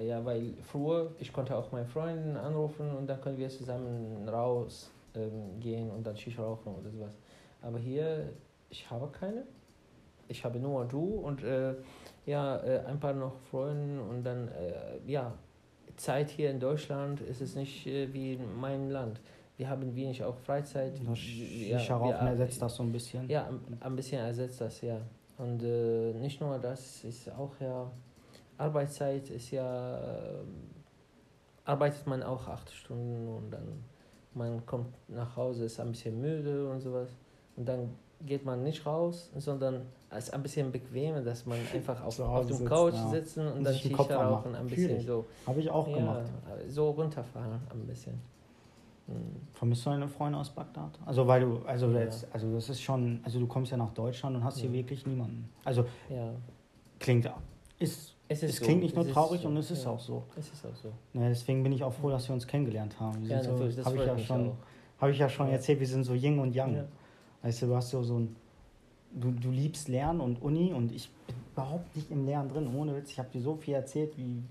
[0.00, 4.90] Ja, weil früher, ich konnte auch meine Freunde anrufen und dann können wir zusammen raus
[5.14, 7.14] ähm, gehen und dann Shisha rauchen oder sowas.
[7.62, 8.30] Aber hier,
[8.70, 9.44] ich habe keine.
[10.28, 11.74] Ich habe nur du und äh,
[12.26, 15.32] ja, äh, ein paar noch Freunde und dann, äh, ja,
[15.96, 19.20] Zeit hier in Deutschland ist es nicht äh, wie in meinem Land.
[19.56, 21.00] Wir haben wenig auch Freizeit.
[21.06, 21.18] Das
[21.88, 23.26] Ja, wir- ersetzt das so ein bisschen.
[23.30, 24.98] Ja, ein, ein bisschen ersetzt das, ja.
[25.38, 27.90] Und äh, nicht nur das, ist auch ja,
[28.58, 30.44] Arbeitszeit ist ja, äh,
[31.64, 33.84] arbeitet man auch acht Stunden und dann
[34.36, 37.08] man kommt nach Hause, ist ein bisschen müde und sowas.
[37.56, 37.90] Und dann
[38.24, 42.46] geht man nicht raus, sondern es ist ein bisschen bequemer, dass man einfach auf, auf
[42.46, 43.08] dem Couch ja.
[43.08, 45.06] sitzen und Und dann Shisha rauchen, ein bisschen ich.
[45.06, 45.24] so.
[45.46, 46.26] Habe ich auch ja, gemacht.
[46.68, 48.20] so runterfahren ein bisschen.
[49.52, 50.98] Vermisst du deine Freunde aus Bagdad?
[51.06, 52.00] Also weil du, also Ja.
[52.00, 54.74] jetzt, also das ist schon, also du kommst ja nach Deutschland und hast hier Ja.
[54.74, 55.48] wirklich niemanden.
[55.64, 56.32] Also Ja,
[56.98, 57.26] klingt,
[57.78, 58.64] ist, es es ist so.
[58.64, 59.48] klingt nicht nur Es traurig so.
[59.48, 59.90] und es ist ja.
[59.90, 60.24] auch so.
[60.36, 60.92] Es ist auch so.
[61.12, 63.22] Ne, deswegen bin ich auch froh, dass wir uns kennengelernt haben.
[63.22, 64.52] Wir Ja, so, das habe ich freut ja mich schon,
[64.98, 65.52] habe ich ja schon Ja.
[65.52, 66.74] erzählt, wir sind so Yin und Yang.
[66.74, 66.84] Ja.
[67.42, 68.34] Weißt du, du hast so, so ein,
[69.12, 72.96] du, du liebst Lernen und Uni und ich bin überhaupt nicht im Lernen drin, ohne
[72.96, 73.10] Witz.
[73.12, 74.42] Ich habe dir so viel erzählt, wie,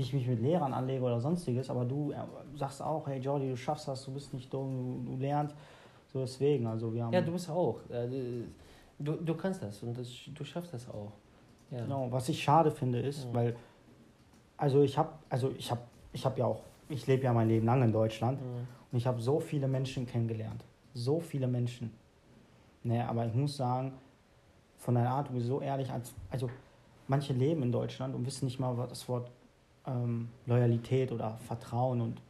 [0.00, 2.16] wie ich mich mit Lehrern anlege oder sonstiges, aber du äh,
[2.56, 5.54] sagst auch, hey Jordi, du schaffst das, du bist nicht dumm, du, du lernst.
[6.10, 7.12] So deswegen, also wir haben...
[7.12, 7.78] Ja, du bist auch.
[7.90, 8.08] äh,
[9.02, 11.12] Du, du kannst das und das, du schaffst das auch.
[11.70, 11.80] Ja.
[11.84, 13.34] Genau, was ich schade finde ist, Ja.
[13.34, 13.56] weil,
[14.58, 15.80] also ich habe, also ich habe,
[16.12, 16.60] ich habe ja auch,
[16.90, 18.66] ich lebe ja mein Leben lang in Deutschland Mhm.
[18.92, 21.90] und ich habe so viele Menschen kennengelernt, so viele Menschen.
[22.82, 23.92] Ne, aber ich muss sagen,
[24.78, 26.50] von deiner Art, du bist so ehrlich, als, also
[27.08, 29.30] manche leben in Deutschland und wissen nicht mal was das Wort
[29.90, 32.20] ähm, Loyalität oder Vertrauen und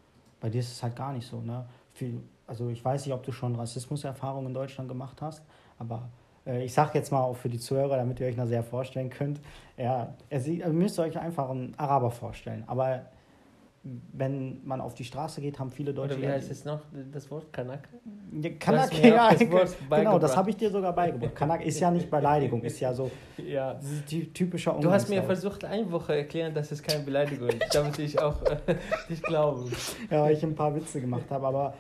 [0.41, 1.41] bei dir ist es halt gar nicht so.
[1.41, 1.67] Ne?
[1.93, 5.43] Viel, also ich weiß nicht, ob du schon Rassismuserfahrungen in Deutschland gemacht hast,
[5.79, 6.09] aber
[6.47, 9.11] äh, ich sage jetzt mal auch für die Zuhörer, damit ihr euch noch sehr vorstellen
[9.11, 9.41] könnt,
[9.77, 13.03] ja, sieht, ihr müsst euch einfach einen Araber vorstellen, aber
[13.83, 16.15] wenn man auf die Straße geht, haben viele Deutsche...
[16.19, 16.81] Oder wie heißt es noch,
[17.13, 17.89] das Wort Kanake?
[17.95, 21.35] Ja, Du Kanak, hast mir ja, das Wort genau, das habe ich dir sogar beigebracht.
[21.35, 23.81] Kanak ist ja nicht Beleidigung, ist ja so Ja.
[24.07, 27.99] ty- typischer Du hast mir versucht, eine Woche erklären, dass es keine Beleidigung ist, damit
[27.99, 28.59] ich auch äh,
[29.09, 29.71] dich glaube.
[30.11, 31.75] Ja, weil ich ein paar Witze gemacht habe, aber,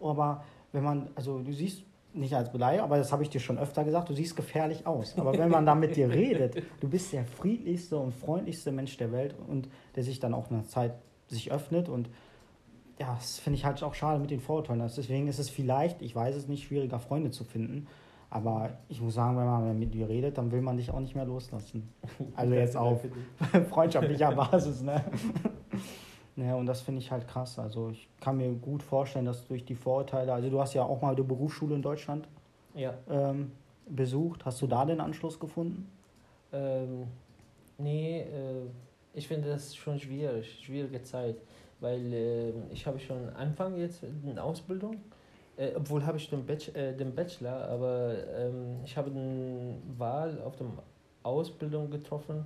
[0.00, 1.82] aber wenn man, also du siehst,
[2.14, 5.18] nicht als Beleidigung, aber das habe ich dir schon öfter gesagt, du siehst gefährlich aus.
[5.18, 9.12] Aber wenn man da mit dir redet, du bist der friedlichste und freundlichste Mensch der
[9.12, 10.94] Welt und der sich dann auch eine Zeit
[11.28, 12.08] sich öffnet und
[12.98, 14.80] ja, das finde ich halt auch schade mit den Vorurteilen.
[14.80, 17.86] Das- Deswegen ist es vielleicht, ich weiß es nicht, schwieriger Freunde zu finden.
[18.30, 21.14] Aber ich muss sagen, wenn man mit dir redet, dann will man dich auch nicht
[21.14, 21.92] mehr loslassen.
[22.36, 23.00] Also jetzt auf
[23.70, 25.04] freundschaftlicher Basis, ne?
[26.36, 27.58] Ja, und das finde ich halt krass.
[27.58, 31.00] Also ich kann mir gut vorstellen, dass durch die Vorurteile, also du hast ja auch
[31.00, 32.26] mal die Berufsschule in Deutschland
[32.74, 32.94] Ja.
[33.08, 33.52] ähm,
[33.88, 34.44] besucht.
[34.44, 35.88] Hast du da den Anschluss gefunden?
[36.52, 37.04] Ähm,
[37.78, 38.66] nee, äh,
[39.16, 41.36] ich finde das schon schwierig, schwierige Zeit,
[41.80, 44.96] weil äh, ich habe schon Anfang jetzt eine Ausbildung,
[45.56, 50.40] äh, obwohl habe ich den, Bach äh, den Bachelor, aber ähm, ich habe eine Wahl
[50.42, 50.72] auf dem
[51.22, 52.44] Ausbildung getroffen,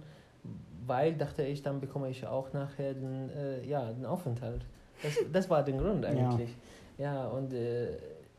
[0.87, 4.65] weil dachte ich, dann bekomme ich auch nachher den, äh, ja, den Aufenthalt.
[5.03, 6.55] Das, das war der Grund eigentlich.
[6.99, 7.97] Ja, und äh,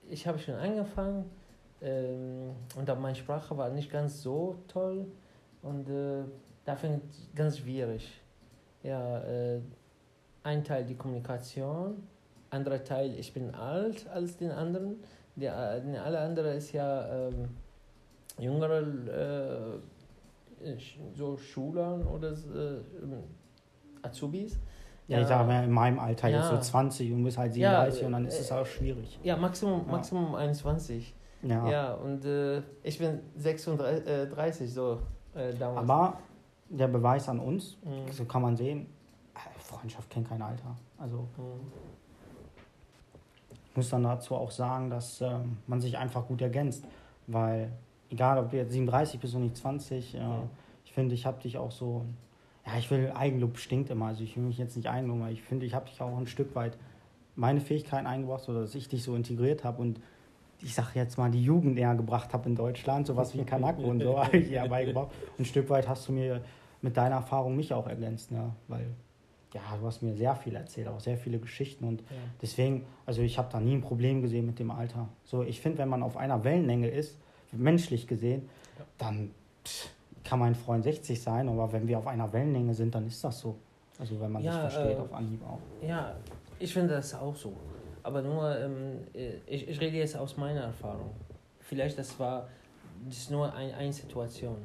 [0.10, 1.26] ich habe schon angefangen
[1.82, 5.06] ähm, und dann meine Sprache war nicht ganz so toll
[5.62, 6.24] und äh,
[6.63, 8.20] da finde ich ganz schwierig.
[8.84, 9.60] Ja, äh,
[10.44, 12.04] ein Teil die Kommunikation,
[12.50, 14.98] anderer Teil, ich bin alt als den anderen.
[15.36, 17.50] Der, der alle andere ist ja ähm,
[18.38, 19.80] jüngere
[20.63, 20.76] äh,
[21.13, 22.82] so Schülern oder äh,
[24.02, 24.60] Azubis.
[25.08, 26.39] Ja, ich sage mal, in meinem Alter ja.
[26.39, 29.20] jetzt so 20 und bis halt 37 ja, und dann ist es auch schwierig.
[29.24, 29.91] Ja, Maximum, ja.
[29.91, 31.13] Maximum 21.
[31.44, 31.70] Ja.
[31.70, 35.00] Ja, und äh, ich bin 36 äh, so
[35.36, 35.89] äh, damals.
[35.89, 36.20] Aber
[36.77, 38.12] der Beweis an uns, mhm.
[38.12, 38.88] so kann man sehen,
[39.60, 40.75] Freundschaft kennt kein Alter.
[40.97, 41.71] Also mhm.
[43.69, 46.86] ich muss dann dazu auch sagen, dass ähm, man sich einfach gut ergänzt,
[47.27, 47.71] weil
[48.10, 50.49] egal ob du jetzt 37 bist und nicht 20, äh, mhm.
[50.86, 52.05] ich finde, ich habe dich auch so
[52.65, 54.07] ja, ich will, Eigenlob stinkt immer.
[54.07, 56.27] Also ich will mich jetzt nicht einloben, weil ich finde, ich habe dich auch ein
[56.27, 56.77] Stück weit
[57.36, 59.99] meine Fähigkeiten eingebracht oder dass ich dich so integriert habe und
[60.63, 64.01] ich sage jetzt mal, die Jugend näher gebracht habe in Deutschland, sowas wie Kanako und
[64.01, 65.10] so habe ich eher beigebracht.
[65.38, 66.41] Und ein Stück weit hast du mir
[66.82, 68.52] mit deiner Erfahrung mich auch ergänzt, ne?
[68.67, 68.88] weil
[69.54, 72.17] ja, du hast mir sehr viel erzählt, auch sehr viele Geschichten und ja.
[72.41, 75.10] deswegen, also ich habe da nie ein Problem gesehen mit dem Alter.
[75.26, 77.17] So, ich finde, wenn man auf einer Wellenlänge ist,
[77.52, 78.50] menschlich gesehen,
[78.98, 79.32] dann
[79.65, 79.89] pff,
[80.24, 83.39] kann mein Freund 60 sein, aber wenn wir auf einer Wellenlänge sind, dann ist das
[83.39, 83.58] so.
[84.00, 85.60] Also wenn man ja, sich versteht äh, auf Anhieb auch.
[85.86, 86.15] Ja,
[86.60, 87.54] ich finde das auch so.
[88.04, 91.12] Aber nur, ähm, äh, ich, ich rede jetzt aus meiner Erfahrung.
[91.60, 92.48] Vielleicht das war
[93.08, 94.58] das nur ein, eine Situation.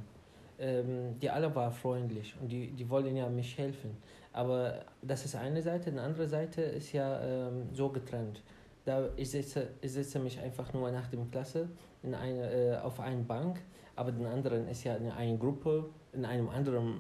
[0.58, 3.96] Ähm, die alle waren freundlich und die, die wollen ja mich helfen.
[4.32, 8.42] Aber das ist eine Seite, die andere Seite ist ja ähm, so getrennt.
[8.84, 11.68] Da ich sitze, ich sitze mich einfach nur nach dem Klasse
[12.02, 13.60] in eine, äh, auf einer Bank
[13.96, 16.94] aber den anderen ist ja in einer Gruppe, in einem anderen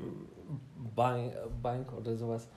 [0.94, 2.48] Bank, Bank oder sowas.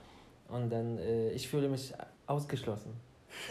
[0.48, 1.92] Und dann, äh, ich fühle mich
[2.26, 2.92] ausgeschlossen.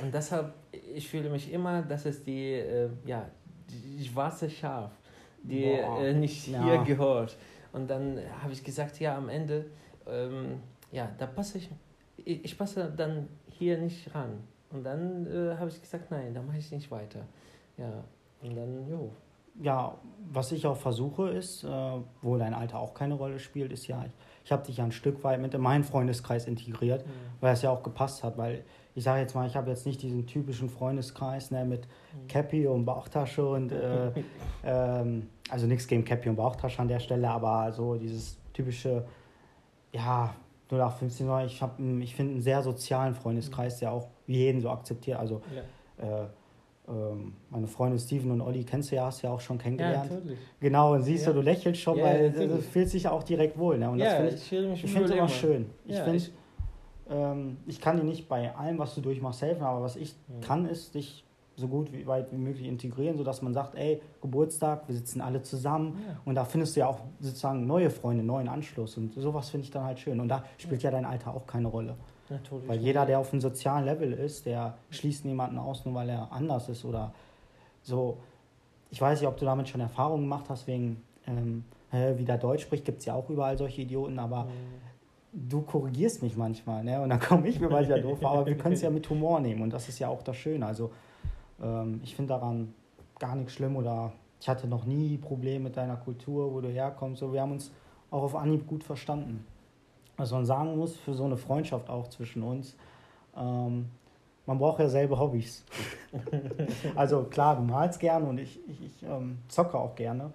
[0.02, 3.30] Und deshalb, ich fühle mich immer, das ist die, äh, ja,
[3.70, 4.92] die schwarze Schaf,
[5.44, 6.64] die äh, nicht ja.
[6.64, 7.38] hier gehört.
[7.72, 9.66] Und dann habe ich gesagt, ja, am Ende,
[10.08, 10.60] ähm,
[10.92, 11.70] ja, da passe ich,
[12.18, 14.40] ich, ich, passe dann hier nicht ran.
[14.72, 17.22] Und dann äh, habe ich gesagt, nein, da mache ich nicht weiter.
[17.78, 18.04] Ja,
[18.42, 19.12] und dann, jo
[19.62, 19.98] ja,
[20.32, 21.68] was ich auch versuche ist, äh,
[22.22, 24.12] wo dein Alter auch keine Rolle spielt, ist ja, ich,
[24.46, 27.12] ich habe dich ja ein Stück weit mit in meinen Freundeskreis integriert, mhm.
[27.42, 28.64] weil es ja auch gepasst hat, weil
[28.96, 32.28] ich sage jetzt mal, ich habe jetzt nicht diesen typischen Freundeskreis ne, mit mhm.
[32.28, 34.12] Cappy und Bauchtasche und äh,
[34.64, 39.06] ähm, also nichts gegen Cappy und Bauchtasche an der Stelle, aber so dieses typische,
[39.94, 40.34] ja,
[40.72, 41.62] 0815, ich,
[42.04, 43.80] ich finde einen sehr sozialen Freundeskreis, mhm.
[43.80, 45.42] der auch jeden so akzeptiert, also
[46.00, 46.24] ja.
[46.24, 46.28] äh,
[46.90, 50.10] ähm, meine Freunde Steven und Olli kennst du ja, hast du ja auch schon kennengelernt.
[50.10, 50.40] Ja, natürlich.
[50.60, 51.32] Genau, und siehst ja.
[51.32, 53.78] du, du lächelst schon, ja, weil du fühlst dich ja auch direkt wohl.
[53.78, 53.90] Ne?
[53.90, 55.70] Und das finde ich, ich, ich finde es immer schön.
[55.86, 56.24] Ich ja, finde,
[57.10, 60.66] ähm, ich kann dir nicht bei allem, was du durchmachst, helfen, aber was ich kann,
[60.66, 64.96] ist dich so gut wie weit wie möglich integrieren, sodass man sagt, ey, Geburtstag, wir
[64.96, 69.14] sitzen alle zusammen und da findest du ja auch sozusagen neue Freunde, neuen Anschluss und
[69.14, 70.20] sowas finde ich dann halt schön.
[70.20, 71.96] Und da spielt ja dein Alter auch keine Rolle.
[72.30, 72.68] Natürlich.
[72.68, 76.32] Weil jeder, der auf einem sozialen Level ist, der schließt niemanden aus, nur weil er
[76.32, 77.14] anders ist oder
[77.82, 78.18] so.
[78.92, 82.64] Ich weiß nicht, ob du damit schon Erfahrungen gemacht hast, wegen ähm, wie der Deutsch
[82.64, 84.50] spricht, gibt es ja auch überall solche Idioten, aber mhm.
[85.32, 87.02] Du korrigierst mich manchmal, ne?
[87.02, 89.62] Und dann komme ich mir manchmal doof, aber wir können es ja mit Humor nehmen
[89.62, 90.66] und das ist ja auch das Schöne.
[90.66, 90.92] Also
[91.62, 92.74] ähm, ich finde daran
[93.20, 97.20] gar nichts schlimm oder ich hatte noch nie Probleme mit deiner Kultur, wo du herkommst.
[97.20, 97.72] So, wir haben uns
[98.10, 99.46] auch auf Anhieb gut verstanden
[100.20, 102.76] was man sagen muss, für so eine Freundschaft auch zwischen uns,
[103.36, 103.90] ähm,
[104.46, 105.64] man braucht ja selbe Hobbys.
[106.96, 110.32] also klar, du malst gerne und ich, ich, ich ähm, zocke auch gerne.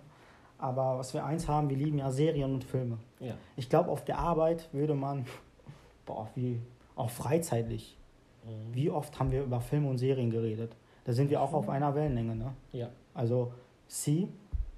[0.56, 2.96] Aber was wir eins haben, wir lieben ja Serien und Filme.
[3.24, 3.34] Ja.
[3.56, 5.26] Ich glaube, auf der Arbeit würde man,
[6.06, 6.60] boah, wie,
[6.96, 7.96] auch freizeitlich,
[8.44, 8.74] mhm.
[8.74, 10.76] wie oft haben wir über Filme und Serien geredet?
[11.04, 12.54] Da sind wir auch auf einer Wellenlänge, ne?
[12.72, 12.88] Ja.
[13.12, 13.52] Also,
[13.86, 14.28] Sie,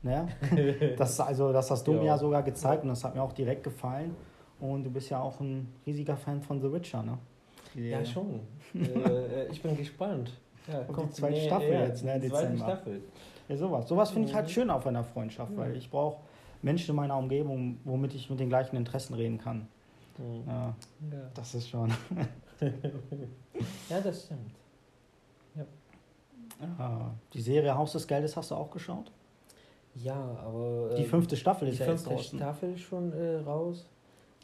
[0.02, 0.28] ne?
[0.98, 1.98] das, also, das hast du ja.
[1.98, 4.16] mir ja sogar gezeigt und das hat mir auch direkt gefallen.
[4.58, 7.18] Und du bist ja auch ein riesiger Fan von The Witcher, ne?
[7.74, 8.40] Ja, schon.
[8.74, 10.32] äh, ich bin gespannt.
[10.66, 12.18] Ja, Und die zweite nee, Staffel ja, jetzt, ne?
[12.18, 13.02] Die zweite Staffel.
[13.48, 13.88] Ja, sowas.
[13.88, 14.50] Sowas finde ich halt mhm.
[14.50, 15.58] schön auf einer Freundschaft, mhm.
[15.58, 16.18] weil ich brauche
[16.62, 19.68] Menschen in meiner Umgebung, womit ich mit den gleichen Interessen reden kann.
[20.18, 20.44] Mhm.
[20.46, 20.74] Ja,
[21.12, 21.90] ja, Das ist schon.
[23.90, 24.52] ja, das stimmt.
[25.54, 25.64] Ja.
[26.78, 27.14] ja.
[27.32, 29.10] Die Serie Haus des Geldes hast du auch geschaut?
[29.94, 30.94] Ja, aber.
[30.96, 32.38] Die fünfte Staffel ist ja jetzt draußen.
[32.38, 33.86] Die fünfte Staffel schon äh, raus.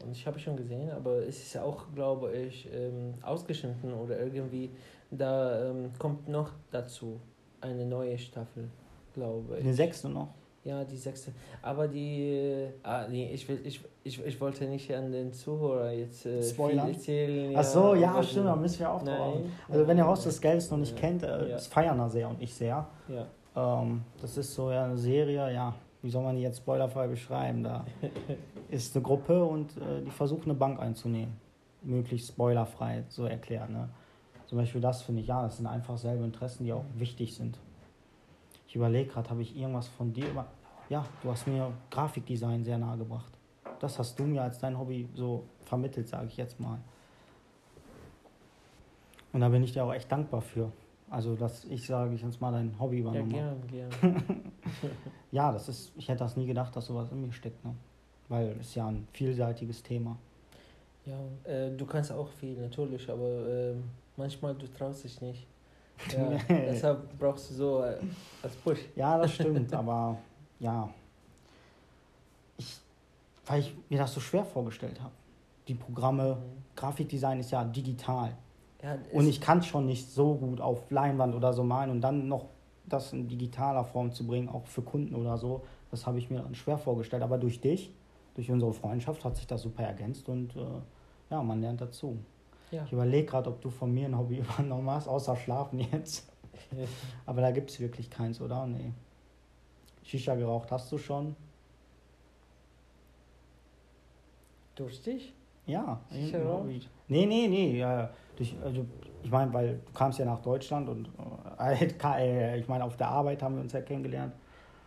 [0.03, 4.71] Und ich habe schon gesehen, aber es ist auch, glaube ich, ähm, ausgeschnitten oder irgendwie,
[5.11, 7.19] da ähm, kommt noch dazu
[7.61, 8.69] eine neue Staffel,
[9.13, 9.63] glaube ich.
[9.63, 10.29] Eine sechste noch?
[10.63, 11.33] Ja, die sechste.
[11.61, 15.91] Aber die, äh, ah, nee, ich, will, ich, ich, ich wollte nicht an den Zuhörer
[15.91, 16.87] jetzt äh, Spoiler.
[16.87, 17.51] erzählen.
[17.51, 19.39] Ja, Ach so, ja, stimmt, da müssen wir auch drauf.
[19.67, 21.55] Also, wenn ihr Haus des Geldes noch nicht kennt, äh, ja.
[21.55, 22.87] das feiern da sehr und ich sehr.
[23.09, 23.81] Ja.
[23.81, 27.63] Ähm, das ist so ja, eine Serie, ja, wie soll man die jetzt spoilerfrei beschreiben?
[27.63, 27.85] Da
[28.69, 31.35] ist eine Gruppe und äh, die versuchen eine Bank einzunehmen.
[31.81, 33.69] Möglichst spoilerfrei so erklärt.
[33.69, 33.89] Ne?
[34.45, 37.57] Zum Beispiel das finde ich, ja, das sind einfach selbe Interessen, die auch wichtig sind.
[38.73, 40.47] Ich überlege gerade, habe ich irgendwas von dir über.
[40.89, 43.31] Ja, du hast mir Grafikdesign sehr nahe gebracht.
[43.79, 46.79] Das hast du mir als dein Hobby so vermittelt, sage ich jetzt mal.
[49.31, 50.71] Und da bin ich dir auch echt dankbar für.
[51.11, 53.67] Also, dass ich, sage ich jetzt mal, dein Hobby Ja, übernommen habe.
[53.69, 54.23] gern, gern.
[55.31, 57.75] Ja, das ist, ich hätte das nie gedacht, dass sowas in mir steckt, ne?
[58.27, 60.17] Weil es ja ein vielseitiges Thema.
[61.05, 63.75] Ja, äh, du kannst auch viel, natürlich, aber äh,
[64.17, 65.45] manchmal du traust dich nicht.
[66.11, 67.97] Ja, deshalb brauchst du so äh,
[68.41, 68.79] als Push.
[68.95, 70.17] Ja, das stimmt, aber
[70.59, 70.89] ja.
[72.57, 72.77] Ich,
[73.45, 75.13] weil ich mir das so schwer vorgestellt habe.
[75.67, 76.37] Die Programme,
[76.75, 78.35] Grafikdesign ist ja digital.
[78.81, 82.01] Ja, Und es- ich kann schon nicht so gut auf Leinwand oder so malen und
[82.01, 82.47] dann noch
[82.85, 86.39] das in digitaler Form zu bringen, auch für Kunden oder so, das habe ich mir
[86.41, 87.23] dann schwer vorgestellt.
[87.23, 87.93] Aber durch dich,
[88.35, 90.59] durch unsere Freundschaft hat sich das super ergänzt und äh,
[91.29, 92.17] ja, man lernt dazu.
[92.73, 92.83] Ja.
[92.85, 96.27] Ich überlege gerade, ob du von mir ein Hobby übernommen hast, außer Schlafen jetzt.
[97.25, 98.65] Aber da gibt es wirklich keins, oder?
[98.65, 98.91] Nee.
[100.03, 101.35] Shisha geraucht hast du schon?
[104.75, 105.33] Durch dich?
[105.65, 106.01] Ja.
[106.11, 106.39] Shisha?
[106.39, 106.81] Hobby.
[107.07, 107.77] Nee, nee, nee.
[107.77, 108.85] Ja, durch, also,
[109.21, 111.09] ich meine, weil du kamst ja nach Deutschland und
[111.59, 114.33] äh, äh, ich meine, auf der Arbeit haben wir uns ja kennengelernt.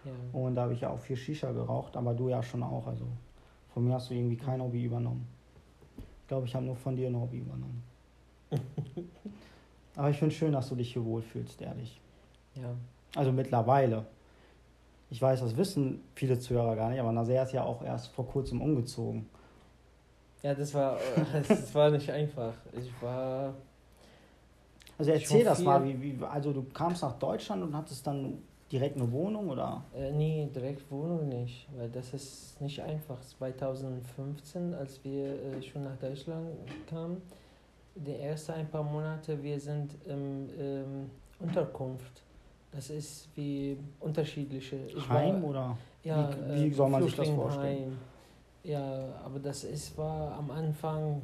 [0.04, 0.12] Ja.
[0.32, 2.86] Und da habe ich ja auch viel Shisha geraucht, aber du ja schon auch.
[2.86, 3.06] Also
[3.72, 5.26] von mir hast du irgendwie kein Hobby übernommen.
[6.26, 7.84] Ich glaube, ich habe nur von dir ein Hobby übernommen.
[9.94, 12.00] aber ich finde schön, dass du dich hier wohlfühlst, ehrlich.
[12.56, 12.74] ja.
[13.14, 14.04] Also mittlerweile.
[15.08, 18.26] Ich weiß, das wissen viele Zuhörer gar nicht, aber Nasser ist ja auch erst vor
[18.26, 19.26] kurzem umgezogen.
[20.42, 20.98] Ja, das war,
[21.48, 22.54] das war nicht einfach.
[22.76, 23.54] Ich war,
[24.98, 28.96] Also erzähl das mal, wie, wie, also du kamst nach Deutschland und hattest dann direkt
[28.96, 29.82] eine Wohnung oder?
[29.94, 33.20] äh, nee, direkt Wohnung nicht, weil das ist nicht einfach.
[33.20, 36.48] 2015, als wir äh, schon nach Deutschland
[36.88, 37.22] kamen,
[37.94, 42.22] die ersten ein paar Monate, wir sind im ähm, Unterkunft.
[42.72, 44.76] Das ist wie unterschiedliche.
[44.88, 45.78] Ich war- Heim oder?
[46.04, 47.96] Ja, Wie- wie äh, soll man sich das vorstellen?
[48.64, 51.22] Ja, aber das ist, war am Anfang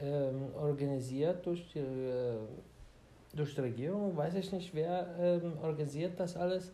[0.00, 2.36] ähm, organisiert durch die, äh,
[3.34, 4.16] durch die Regierung.
[4.16, 6.72] Weiß ich nicht, wer ähm, organisiert das alles.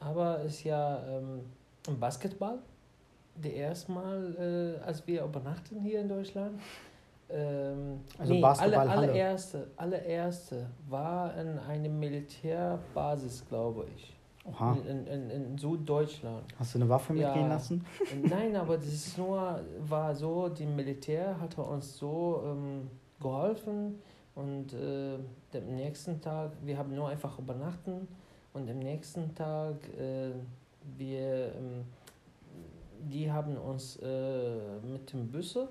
[0.00, 1.40] Aber es ist ja ähm,
[1.98, 2.58] Basketball.
[3.36, 6.60] Die erste Mal, äh, als wir übernachten hier in Deutschland.
[7.28, 8.90] Ähm, Also nee, Basketballhalle.
[8.90, 14.16] alle, allererste, allererste war in einer Militärbasis, glaube ich.
[14.44, 14.76] Oha.
[14.88, 16.42] In, in, in Süddeutschland.
[16.58, 17.28] Hast du eine Waffe Ja.
[17.28, 17.84] mitgehen lassen?
[18.28, 24.00] Nein, aber das ist nur, war so, die Militär hatte uns so ähm, geholfen
[24.34, 25.14] und äh,
[25.54, 28.08] am nächsten Tag, wir haben nur einfach übernachten
[28.52, 30.32] und am nächsten Tag, äh,
[30.96, 31.84] wir, ähm,
[33.10, 35.68] die haben uns äh, mit dem Busse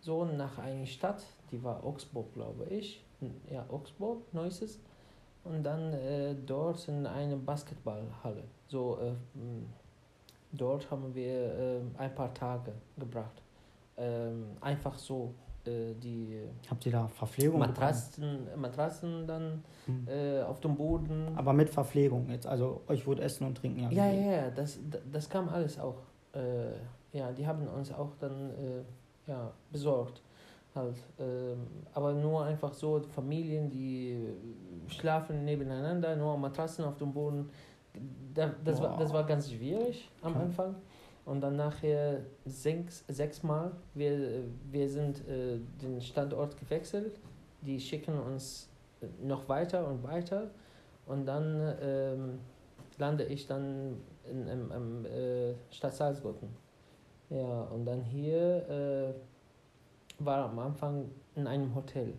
[0.00, 3.04] so nach einer Stadt, die war Augsburg, glaube ich,
[3.50, 4.80] ja, Augsburg, Neusses,
[5.44, 8.44] und dann äh, dort in eine Basketballhalle.
[8.68, 9.68] So, äh, m,
[10.52, 13.42] dort haben wir äh, ein paar Tage gebracht.
[13.96, 15.34] Ähm, einfach so,
[15.70, 17.74] die Habt ihr da Verpflegung bekommen?
[17.74, 20.06] Matratzen, Matratzen dann Hm.
[20.08, 21.28] äh, auf dem Boden.
[21.36, 22.46] Aber mit Verpflegung jetzt.
[22.46, 24.24] Also euch wurde Essen und Trinken Ja, gegeben.
[24.24, 24.78] ja, ja, das,
[25.12, 25.96] das kam alles auch.
[26.34, 30.22] Äh, ja, die haben uns auch dann äh, ja, besorgt.
[30.74, 30.96] Halt.
[31.18, 34.26] Ähm, aber nur einfach so Familien, die
[34.88, 37.50] schlafen nebeneinander, nur Matratzen auf dem Boden.
[38.32, 40.42] Da, das, war, das war ganz schwierig am Okay.
[40.44, 40.74] Anfang.
[41.24, 43.70] Und dann nachher sechs, sechsmal.
[43.94, 47.20] Wir, wir sind äh, den Standort gewechselt.
[47.60, 48.68] Die schicken uns
[49.22, 50.50] noch weiter und weiter.
[51.06, 52.38] Und dann ähm,
[52.98, 53.96] lande ich dann
[54.28, 56.36] in, im, im äh, Stadt Salzburg.
[57.30, 62.12] Ja, und dann hier äh, war am Anfang in einem Hotel,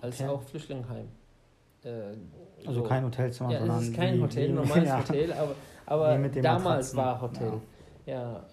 [0.00, 0.28] als Okay.
[0.28, 1.08] auch Flüchtlingsheim.
[1.84, 1.88] Äh,
[2.66, 2.86] Also so.
[2.86, 4.98] kein Hotelzimmer, Ja, sondern es ist kein Hotel, normales ja.
[4.98, 5.54] Hotel, aber,
[5.86, 7.46] aber damals war Hotel.
[7.48, 7.60] Ja,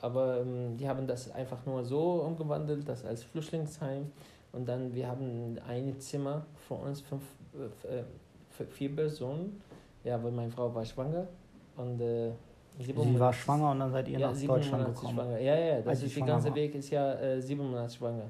[0.02, 4.12] aber ähm, die haben das einfach nur so umgewandelt, das als Flüchtlingsheim.
[4.52, 9.62] Und dann, wir haben ein Zimmer für uns, fünf, äh, äh, vier Personen.
[10.04, 11.28] Ja, weil meine Frau war schwanger.
[11.76, 12.32] Und, äh,
[12.80, 15.15] sieben Sie war schwanger und dann seid ihr ja, nach Deutschland gekommen.
[15.15, 15.40] Schwanger.
[15.40, 16.56] Ja, ja, das ist, schwanger ganze war.
[16.56, 18.30] Weg ist ja äh, sieben Monate schwanger.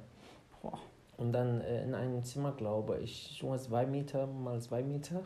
[0.62, 0.80] Boah.
[1.18, 5.22] Und dann äh, in einem Zimmer, glaube ich, nur zwei Meter mal zwei Meter.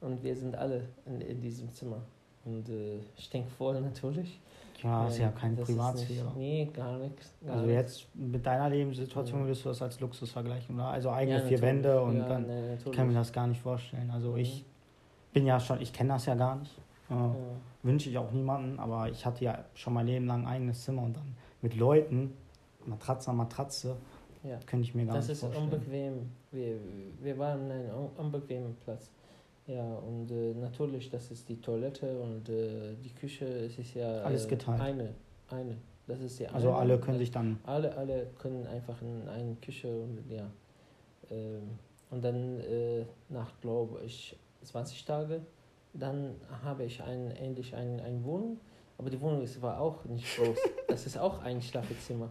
[0.00, 2.02] Und wir sind alle in, in diesem Zimmer.
[2.44, 4.40] Und äh, stinkvoll natürlich.
[4.82, 6.24] Ja, ist ja Ähm, keine das ist Privatsphäre.
[6.26, 7.34] Nicht, nee, gar nichts.
[7.46, 9.46] Also jetzt mit deiner Lebenssituation Ja.
[9.46, 10.88] würdest du das als Luxus vergleichen, oder?
[10.88, 11.84] Also eigene Ja, vier natürlich.
[11.84, 14.10] Wände und ja, dann nee, ich kann mir das gar nicht vorstellen.
[14.10, 15.32] Also ich Mhm.
[15.34, 16.76] bin ja schon, ich kenne das ja gar nicht.
[17.10, 17.14] Äh.
[17.84, 21.02] Wünsche ich auch niemanden, aber ich hatte ja schon mein Leben lang ein eigenes Zimmer
[21.02, 22.32] und dann mit Leuten,
[22.86, 23.96] Matratze an Matratze,
[24.66, 25.64] könnte ich mir gar Das nicht ist vorstellen.
[25.64, 26.12] unbequem.
[26.52, 26.76] Wir,
[27.20, 29.10] wir waren an einem un- unbequemen Platz.
[29.66, 34.22] Ja, und äh, natürlich, das ist die Toilette und äh, die Küche, es ist ja
[34.22, 34.80] Alles äh, geteilt.
[34.80, 35.14] eine,
[35.48, 35.76] eine.
[36.08, 36.78] Das ist die Also eine.
[36.78, 37.58] alle können sich dann.
[37.64, 40.50] alle, alle können einfach in eine Küche und ja.
[41.30, 41.78] Ähm,
[42.10, 45.40] und dann äh, nach, glaube ich, 20 Tage,
[45.94, 48.58] dann habe ich ein, endlich ein, eine Wohnung.
[48.98, 50.58] Aber die Wohnung ist, war auch nicht groß.
[50.88, 52.30] Das ist auch ein Schlafzimmer.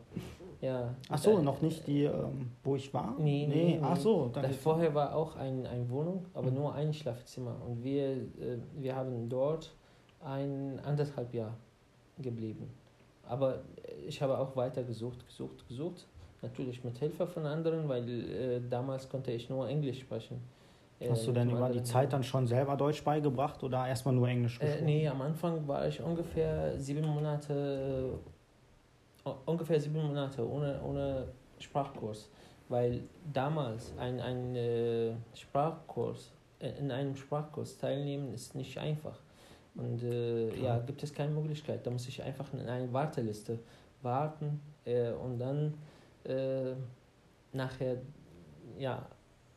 [0.61, 0.93] Ja.
[1.09, 3.15] Ach so, Da- noch nicht die, ähm, wo ich war?
[3.17, 3.99] Nee, nee, Ach nee.
[3.99, 6.55] so, dann vorher war auch ein, eine Wohnung, aber Mhm.
[6.57, 7.55] nur ein Schlafzimmer.
[7.67, 9.73] Und wir, äh, wir haben dort
[10.23, 11.55] ein anderthalb Jahr
[12.19, 12.69] geblieben.
[13.27, 13.59] Aber
[14.07, 16.05] ich habe auch weiter gesucht, gesucht, gesucht.
[16.43, 20.39] Natürlich mit Hilfe von anderen, weil äh, damals konnte ich nur Englisch sprechen.
[20.99, 24.27] Äh, Hast du denn über die Zeit dann schon selber Deutsch beigebracht oder erstmal nur
[24.27, 24.85] Englisch Äh, gesprochen?
[24.85, 27.53] nee, am Anfang war ich ungefähr sieben Monate,
[28.13, 28.30] äh,
[29.23, 31.27] ungefähr sieben Monate ohne, ohne
[31.59, 32.29] Sprachkurs.
[32.69, 33.03] Weil
[33.33, 39.19] damals ein, ein äh, Sprachkurs, äh, in einem Sprachkurs teilnehmen ist nicht einfach.
[39.75, 41.85] Und äh, ja, gibt es keine Möglichkeit.
[41.85, 43.59] Da muss ich einfach in eine Warteliste
[44.01, 45.73] warten äh, und dann
[46.23, 46.73] äh,
[47.53, 47.97] nachher
[48.77, 49.05] ja,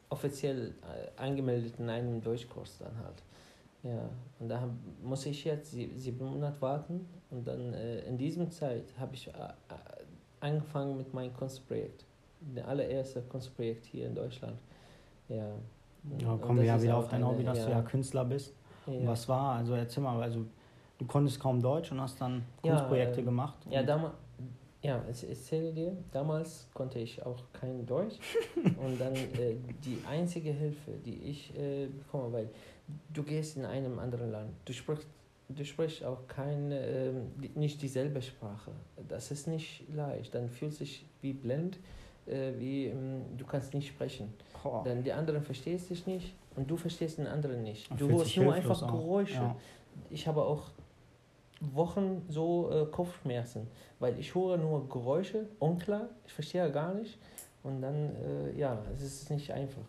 [0.09, 3.23] offiziell äh, angemeldet in einem Deutschkurs dann halt.
[3.85, 4.09] Ja,
[4.41, 4.69] und da
[5.03, 9.29] muss ich jetzt sie- sieben Monate warten und dann äh, in diesem Zeit habe ich
[9.29, 9.75] äh, äh,
[10.41, 12.05] angefangen mit meinem Kunstprojekt.
[12.41, 14.57] Der allererste Kunstprojekt hier in Deutschland.
[15.29, 15.49] Ja.
[16.19, 18.55] Ja, Und kommen wir das ja wieder auf dein Hobby, dass du ja Künstler bist.
[18.87, 19.09] Und ja.
[19.09, 19.57] was war?
[19.57, 20.45] Also erzähl mal, also
[20.99, 23.59] du konntest kaum Deutsch und hast dann Ja, Kunstprojekte ähm, gemacht.
[23.71, 24.15] Ja, und- damals,
[24.83, 28.17] ja, ich erzähle dir, damals konnte ich auch kein Deutsch.
[28.85, 32.51] und dann äh, die einzige Hilfe, die ich äh, bekomme, weil
[33.13, 35.07] du gehst in einem anderen Land, du sprichst,
[35.49, 38.73] du sprichst auch keine, ähm, nicht dieselbe Sprache.
[39.09, 40.35] Das ist nicht leicht.
[40.35, 41.79] Dann fühlst du dich wie blind,
[42.27, 44.33] äh, wie ähm, du kannst nicht sprechen.
[44.63, 44.83] Boah.
[44.85, 47.91] Dann die anderen verstehst dich nicht und du verstehst den anderen nicht.
[47.91, 48.91] Man Du hörst nur einfach auch.
[48.93, 49.35] Geräusche.
[49.35, 49.57] Ja.
[50.11, 50.71] Ich habe auch
[51.61, 53.69] Wochen so äh, Kopfschmerzen,
[53.99, 57.19] weil ich höre nur Geräusche, unklar, ich verstehe gar nicht.
[57.63, 59.83] Und dann, äh, ja, es ist nicht einfach.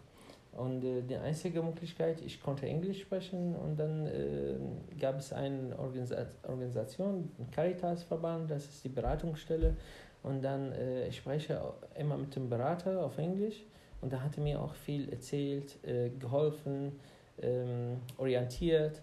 [0.56, 4.56] Und äh, die einzige Möglichkeit, ich konnte Englisch sprechen und dann äh,
[5.00, 9.76] gab es eine Organisa Organisation, ein Caritas-Verband, das ist die Beratungsstelle.
[10.24, 11.62] Und dann, äh, ich spreche
[12.00, 13.64] immer mit dem Berater auf Englisch
[14.02, 16.94] und da hat er mir auch viel erzählt, äh, geholfen,
[17.42, 19.02] ähm, orientiert.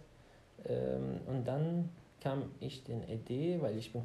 [0.66, 1.90] Ähm, und dann
[2.20, 4.02] kam ich den Idee, weil ich bin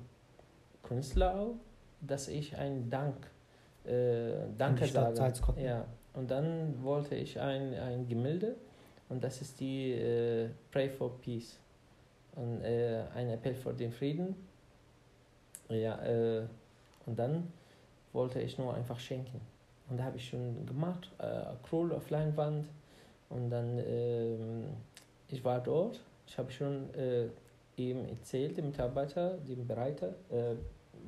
[0.83, 1.55] Künstler auch,
[2.01, 3.15] dass ich einen Dank,
[3.85, 5.15] äh, Danke sage.
[5.57, 5.85] Ja,
[6.17, 8.55] und dann wollte ich ein, ein Gemälde
[9.07, 11.59] und das ist die äh, Pray for Peace
[12.35, 14.35] und äh, ein Appell für den Frieden.
[15.69, 16.43] Ja, äh,
[17.05, 17.53] und dann
[18.13, 19.39] wollte ich nur einfach schenken.
[19.89, 22.67] Und da habe ich schon gemacht, äh, Acryl auf Leinwand
[23.29, 24.65] und dann, ähm,
[25.29, 27.27] ich war dort, ich habe schon äh,
[27.75, 30.55] ihm erzählt, dem Mitarbeiter, dem Bereiter, äh,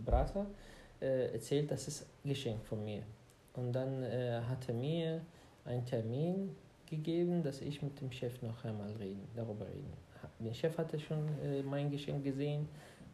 [0.05, 0.45] Berater,
[1.01, 3.01] äh, erzählt, das ist Geschenk von mir.
[3.59, 5.21] Und dann äh, hat er mir
[5.65, 6.55] einen Termin
[6.85, 9.93] gegeben, dass ich mit dem Chef noch einmal reden, darüber reden.
[10.39, 12.67] Der Chef hatte schon äh, mein Geschenk gesehen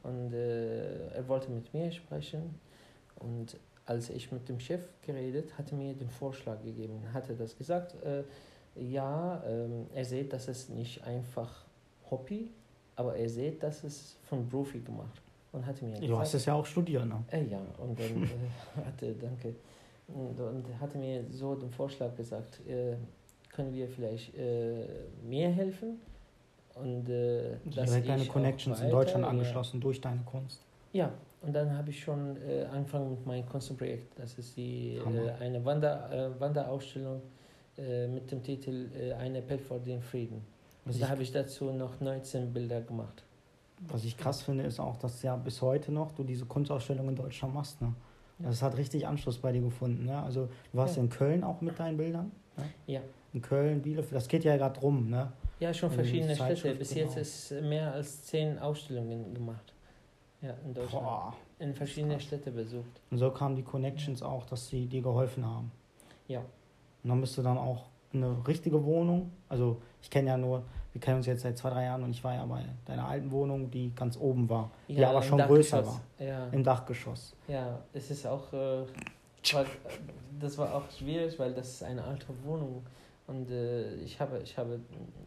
[0.03, 2.55] und äh, er wollte mit mir sprechen.
[3.15, 7.35] Und als ich mit dem Chef geredet, hat er mir den Vorschlag gegeben, hat er
[7.35, 8.23] das gesagt, äh,
[8.75, 11.65] ja, ähm, er sieht, dass es nicht einfach
[12.11, 12.51] Hobby,
[12.95, 15.21] aber er sieht, dass es von Profi gemacht.
[15.51, 17.23] Und hat mir Du hast es ja auch studiert, ne?
[17.31, 18.27] äh, ja, und dann äh,
[18.85, 19.55] hatte, danke.
[20.07, 22.95] Und, und hatte mir so den Vorschlag gesagt, äh,
[23.51, 24.85] können wir vielleicht äh,
[25.23, 25.99] mir helfen?
[26.75, 29.29] Und äh, dass Direkt deine ich Connections in Deutschland ja.
[29.29, 30.61] angeschlossen durch deine Kunst.
[30.91, 34.17] Ja, und dann habe ich schon äh, angefangen mit meinem Kunstprojekt.
[34.19, 37.21] Das ist die, äh, eine Wander, äh, Wanderausstellung
[37.77, 40.41] äh, mit dem Titel Ein Appell für den Frieden.
[40.83, 43.23] Was Und da ich, habe ich dazu noch 19 Bilder gemacht.
[43.87, 47.15] was ich krass finde, ist auch, dass ja bis heute noch du diese Kunstausstellung in
[47.15, 47.81] Deutschland machst.
[47.81, 47.93] Ne?
[48.39, 50.05] Das hat richtig Anschluss bei dir gefunden.
[50.05, 50.21] Ne?
[50.21, 51.03] Also du warst Ja.
[51.03, 52.31] in Köln auch mit deinen Bildern.
[52.57, 52.63] Ne?
[52.87, 53.01] Ja.
[53.33, 55.09] In Köln, Bielefeld, das geht ja gerade rum.
[55.09, 55.31] Ne?
[55.59, 56.75] Ja, schon Also verschiedene Städte.
[56.75, 57.05] Bis genau.
[57.13, 59.73] jetzt ist mehr als zehn Ausstellungen gemacht.
[60.41, 61.05] Ja, in Deutschland.
[61.05, 61.33] Boah.
[61.59, 62.19] In verschiedene.
[62.19, 63.01] Städte besucht.
[63.09, 65.71] Und so kamen die Connections auch, dass sie dir geholfen haben.
[66.27, 66.39] Ja.
[67.03, 69.31] Und dann bist du dann auch eine richtige Wohnung.
[69.47, 70.63] Also ich kenne ja nur,
[70.95, 73.29] wir kennen uns jetzt seit zwei, drei Jahren und ich war ja bei deiner alten
[73.29, 77.35] Wohnung, die ganz oben war, die aber schon größer war, Ja, im Dachgeschoss.
[77.49, 78.85] ja, es ist auch, äh,
[80.39, 82.81] das war auch schwierig, weil das ist eine alte Wohnung.
[83.27, 84.79] Und äh, ich, habe, ich habe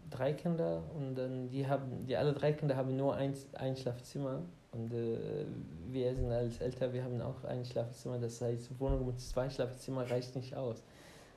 [0.08, 4.40] drei Kinder und dann die haben, die alle drei Kinder haben nur ein, ein Schlafzimmer.
[4.72, 5.44] Und äh,
[5.90, 8.18] wir sind als älter, wir haben auch ein Schlafzimmer.
[8.18, 10.82] Das heißt, Wohnung mit zwei Schlafzimmern reicht nicht aus.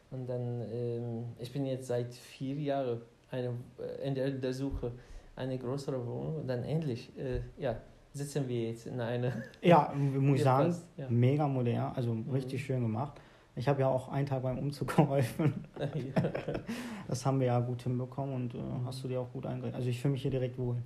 [0.10, 3.02] Und dann, ähm, ich bin jetzt seit vier Jahren
[3.32, 4.92] eine, äh, in, der, der Suche
[5.36, 7.76] eine größere Wohnung und dann endlich, äh, ja,
[8.14, 9.32] sitzen wir jetzt in einer.
[9.62, 11.08] Ja, muss ich sagen, ja.
[11.10, 12.30] mega modern, also Mhm.
[12.32, 13.14] richtig schön gemacht.
[13.56, 15.66] Ich habe ja auch einen Tag beim Umzug geholfen.
[17.08, 19.76] Das haben wir ja gut hinbekommen und äh, hast du dir auch gut eingerichtet.
[19.76, 20.78] Also ich fühle mich hier direkt wohl,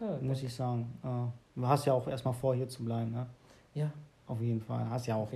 [0.00, 0.92] ja, muss ich sagen.
[1.02, 3.26] Äh, du hast ja auch erstmal vor, hier zu bleiben, ne?
[3.74, 3.90] ja,
[4.26, 4.88] Auf jeden Fall.
[4.88, 5.28] Hast ja auch.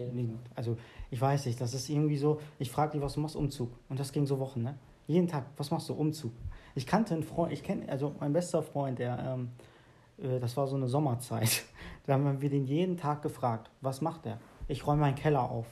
[0.55, 0.77] Also
[1.11, 3.71] ich weiß nicht, das ist irgendwie so, ich frage dich, was du machst, Umzug.
[3.89, 4.75] Und das ging so Wochen, ne?
[5.09, 6.33] Jeden Tag, was machst du, Umzug?
[6.77, 9.51] Ich kannte einen Freund, ich kenne, also mein bester Freund, der, ähm,
[10.19, 11.65] äh, das war so eine Sommerzeit.
[12.07, 14.39] Da haben wir den jeden Tag gefragt, was macht er?
[14.69, 15.67] Ich räume meinen Keller auf.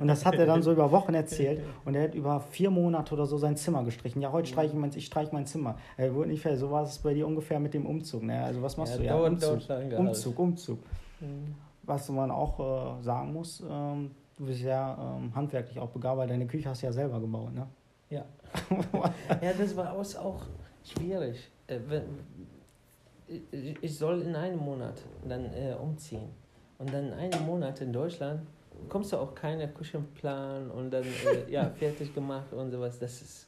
[0.00, 1.62] Und das hat er dann so über Wochen erzählt.
[1.84, 4.20] Und er hat über vier Monate oder so sein Zimmer gestrichen.
[4.20, 5.76] Ja, heute streiche ich mein, ich streiche mein Zimmer.
[5.96, 6.56] Er wurde nicht fair.
[6.56, 8.24] So war es bei dir ungefähr mit dem Umzug.
[8.24, 8.42] Ne?
[8.42, 9.04] Also was machst Ja, du?
[9.04, 9.60] Ja, Umzug,
[9.96, 10.78] Umzug, Umzug.
[11.20, 11.54] Mhm.
[11.84, 16.26] Was man auch äh, sagen muss, ähm, du bist ja ähm, handwerklich auch begabt, weil
[16.26, 17.68] deine Küche hast du ja selber gebaut, ne?
[18.10, 18.24] Ja.
[19.42, 20.42] ja, das war auch
[20.84, 21.38] schwierig.
[21.68, 21.78] Äh,
[23.82, 26.28] ich- soll in einem Monat dann äh, umziehen.
[26.78, 28.40] Und dann in einem Monat in Deutschland
[28.88, 32.98] kommst du auch keine Küchenplan und dann äh, ja, fertig gemacht und sowas.
[32.98, 33.46] Das ist,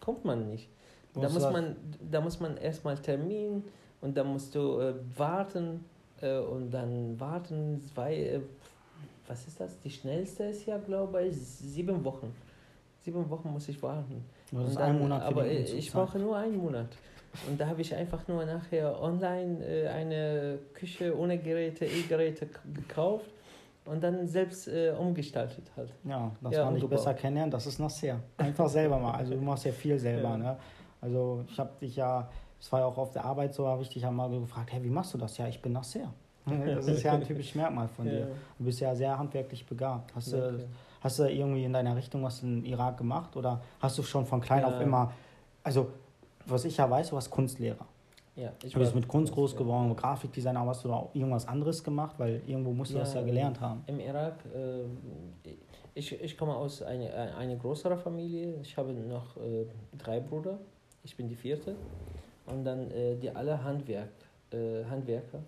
[0.00, 0.68] kommt man nicht.
[1.14, 1.76] Da muss, man,
[2.10, 3.64] da muss man erstmal Termin
[4.00, 5.84] und dann musst du äh, warten
[6.20, 8.40] äh, und dann warten zwei, äh,
[9.26, 9.78] was ist das?
[9.80, 12.32] Die schnellste ist ja, glaube ich, sieben Wochen.
[13.04, 14.24] Sieben Wochen muss ich warten.
[14.50, 16.88] Und einen dann- Monat für aber ich ich brauche nur einen Monat.
[17.48, 23.26] Und da habe ich einfach nur nachher online äh, eine Küche ohne Geräte, E-Geräte gekauft
[23.84, 25.92] und dann selbst äh, umgestaltet halt.
[26.04, 26.90] Ja, das Ja, nicht umgebaut.
[26.90, 28.20] besser kennenlernen, das ist Nasser.
[28.38, 29.14] Einfach selber mal.
[29.16, 30.36] Also du machst ja viel selber, Ja.
[30.38, 30.56] ne?
[31.00, 32.30] Also ich habe dich ja,
[32.60, 34.82] es war ja auch auf der Arbeit so, habe ich dich ja mal gefragt, hey,
[34.82, 35.36] wie machst du das?
[35.36, 36.12] Ja, ich bin Nasser.
[36.46, 38.28] Das ist ja ein typisches Merkmal von dir.
[38.58, 40.14] Du bist ja sehr handwerklich begabt.
[40.14, 40.66] Hast du.
[41.04, 44.40] Hast du irgendwie in deiner Richtung was im Irak gemacht oder hast du schon von
[44.40, 44.68] klein Ja.
[44.68, 45.12] auf immer,
[45.62, 45.88] also
[46.46, 47.86] was ich ja weiß, du warst Kunstlehrer.
[48.36, 49.58] Ja, ich Du bist mit Kunst groß ja.
[49.58, 52.16] geworden, Grafikdesigner, aber hast du da auch irgendwas anderes gemacht?
[52.18, 53.84] Weil irgendwo musst du das ja Ja, gelernt haben.
[53.86, 55.50] Im Irak, äh,
[55.94, 58.56] ich, ich komme aus einer eine größere Familie.
[58.60, 60.58] Ich habe noch äh, drei Brüder.
[61.04, 61.76] Ich bin die vierte.
[62.46, 64.10] Und dann äh, die alle Handwerk,
[64.52, 65.38] äh, Handwerker.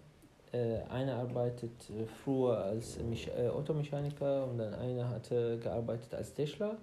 [0.52, 6.32] Äh, einer arbeitet äh, früher als Mich äh, Automechaniker und dann einer hatte gearbeitet als
[6.34, 6.76] Tischler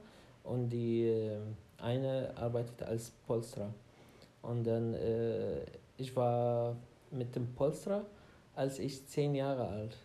[0.43, 1.38] und die äh,
[1.82, 3.74] eine arbeitet als Polsterer.
[4.41, 5.61] Und dann, äh,
[5.97, 6.76] ich war
[7.11, 8.01] mit dem Polsterer,
[8.55, 9.97] als ich zehn Jahre alt.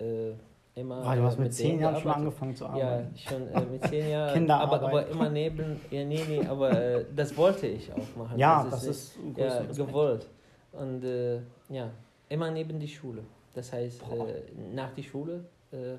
[0.00, 0.32] Äh,
[0.74, 3.16] immer Ah, du hast äh, mit zehn dem Jahren schon angefangen zu Ja, arbeiten.
[3.16, 4.34] schon äh, mit zehn Jahren.
[4.34, 4.80] Kinderarbeit.
[4.82, 8.36] aber, aber immer neben, ja, nee, nee, aber das wollte ich auch machen.
[8.38, 10.26] Ja, das ist, ein ja, gewollt.
[10.72, 11.04] Und
[11.68, 11.90] ja,
[12.28, 13.22] immer neben die Schule.
[13.54, 14.42] Das heißt, äh,
[14.74, 15.96] nach die Schule äh,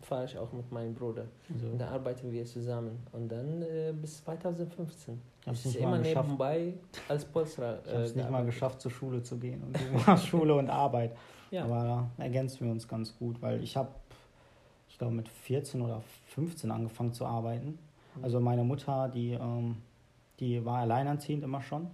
[0.00, 1.26] fahre ich auch mit meinem Bruder.
[1.52, 2.98] Also, Und da arbeiten wir zusammen.
[3.12, 5.20] Und dann äh, bis 2015.
[5.40, 6.28] ich habe es Ich ist nicht mal immer geschafft.
[6.28, 6.72] nebenbei
[7.08, 7.80] als Polsterer.
[7.84, 9.62] Ich habe es äh, nicht mal geschafft, zur Schule zu gehen.
[9.62, 11.16] Und du machst Schule und Arbeit.
[11.50, 11.64] Ja.
[11.64, 13.90] Aber da ergänzen wir uns ganz gut, weil ich habe,
[14.88, 17.78] ich glaube, mit 14 oder 15 angefangen zu arbeiten.
[18.16, 18.24] Mhm.
[18.24, 19.76] Also meine Mutter, die, ähm,
[20.40, 21.88] die war alleinerziehend immer schon.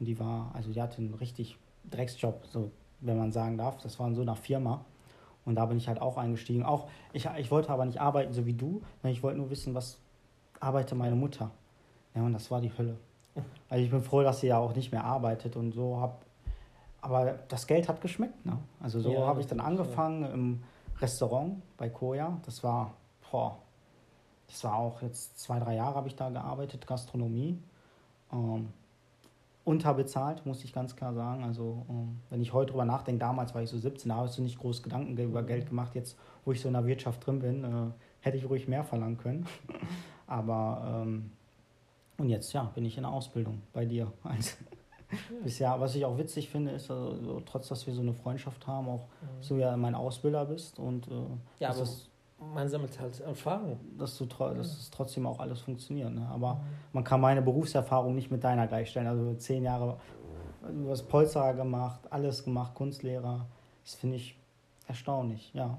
[0.00, 1.56] Und die war, also die hatte einen richtig
[1.90, 2.70] Drecksjob, so
[3.06, 3.78] wenn man sagen darf.
[3.78, 4.84] Das war in so einer Firma.
[5.44, 6.64] Und da bin ich halt auch eingestiegen.
[6.64, 9.74] Auch, ich, ich wollte aber nicht arbeiten so wie du, sondern ich wollte nur wissen,
[9.74, 9.98] was
[10.58, 11.50] arbeitet meine Mutter.
[12.14, 12.96] Ja, und das war die Hölle.
[13.68, 16.24] Also ich bin froh, dass sie ja auch nicht mehr arbeitet und so hab.
[17.00, 18.56] Aber das Geld hat geschmeckt, ne?
[18.80, 19.84] Also so Ja, habe ich dann natürlich, ja.
[19.84, 20.62] angefangen im
[21.00, 22.38] Restaurant bei Koya.
[22.44, 22.94] Das war,
[23.30, 23.58] boah,
[24.46, 27.58] das war auch jetzt zwei, drei Jahre habe ich da gearbeitet, Gastronomie.
[28.32, 28.68] Ähm,
[29.64, 31.42] unterbezahlt, muss ich ganz klar sagen.
[31.44, 34.32] Also, ähm, wenn ich heute drüber nachdenke, damals war ich so 17, da habe ich
[34.32, 35.46] so nicht groß Gedanken über Mhm.
[35.46, 35.94] Geld gemacht.
[35.94, 37.68] Jetzt, wo ich so in der Wirtschaft drin bin, äh,
[38.20, 39.46] hätte ich ruhig mehr verlangen können.
[40.26, 41.30] Aber, ähm,
[42.18, 44.12] und jetzt, ja, bin ich in der Ausbildung bei dir.
[44.24, 44.56] Also,
[45.44, 48.66] bisher, was ich auch witzig finde, ist, also, so, trotz dass wir so eine Freundschaft
[48.66, 49.48] haben, auch Mhm.
[49.48, 51.10] du ja mein Ausbilder bist und äh,
[51.60, 52.08] Ja, aber es,
[52.38, 53.78] man sammelt halt Erfahrung.
[53.98, 56.12] dass, du, dass es trotzdem auch alles funktioniert.
[56.12, 56.26] Ne?
[56.30, 56.60] Aber Mhm.
[56.92, 59.06] man kann meine Berufserfahrung nicht mit deiner gleichstellen.
[59.08, 59.98] Also zehn Jahre,
[60.62, 63.46] du hast Polsterer gemacht, alles gemacht, Kunstlehrer.
[63.84, 64.36] Das finde ich
[64.86, 65.78] erstaunlich, ja.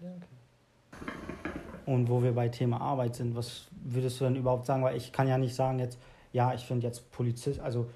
[0.00, 0.26] Danke.
[1.86, 4.82] Und wo wir bei Thema Arbeit sind, was würdest du denn überhaupt sagen?
[4.82, 5.98] Weil ich kann ja nicht sagen jetzt,
[6.32, 7.86] ja, ich finde jetzt Polizist, also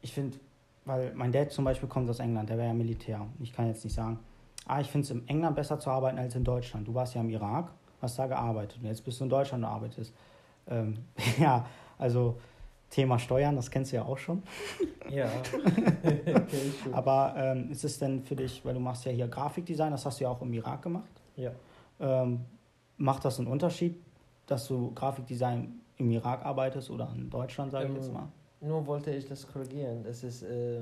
[0.00, 0.38] ich finde,
[0.86, 3.26] weil mein Dad zum Beispiel kommt aus England, der wäre ja Militär.
[3.40, 4.18] Ich kann jetzt nicht sagen,
[4.66, 6.86] ah, ich finde es in England besser zu arbeiten als in Deutschland.
[6.88, 9.70] Du warst ja im Irak, hast da gearbeitet und jetzt bist du in Deutschland und
[9.70, 10.14] arbeitest.
[10.68, 10.98] Ähm,
[11.38, 11.64] ja,
[11.98, 12.38] also
[12.90, 14.42] Thema Steuern, das kennst du ja auch schon.
[15.10, 15.28] Ja.
[16.92, 20.20] Aber ähm, ist es denn für dich, weil du machst ja hier Grafikdesign, das hast
[20.20, 21.10] du ja auch im Irak gemacht.
[21.36, 21.50] ja.
[22.00, 22.40] Ähm,
[22.96, 23.96] macht das einen Unterschied,
[24.46, 28.28] dass du Grafikdesign im Irak arbeitest oder in Deutschland, sage ich Ähm, jetzt mal?
[28.60, 30.02] nur wollte ich das korrigieren.
[30.04, 30.80] Das ist, äh,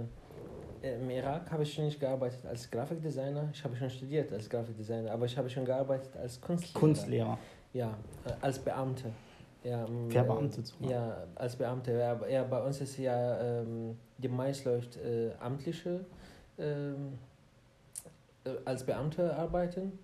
[0.83, 3.49] im Irak habe ich schon nicht gearbeitet als Grafikdesigner.
[3.53, 6.81] Ich habe schon studiert als Grafikdesigner, aber ich habe schon gearbeitet als Kunstlehrer.
[6.81, 7.39] Kunstlehrer.
[7.73, 9.13] Ja, äh, als Beamte.
[9.65, 10.91] Ja, ähm, Verbeamtet sogar.
[10.91, 11.93] Ja, als Beamte.
[11.93, 16.05] Ja, ja, bei uns ist ja, ähm, die meist läuft äh, amtliche,
[16.59, 17.19] ähm,
[18.45, 19.99] äh, als Beamte arbeiten.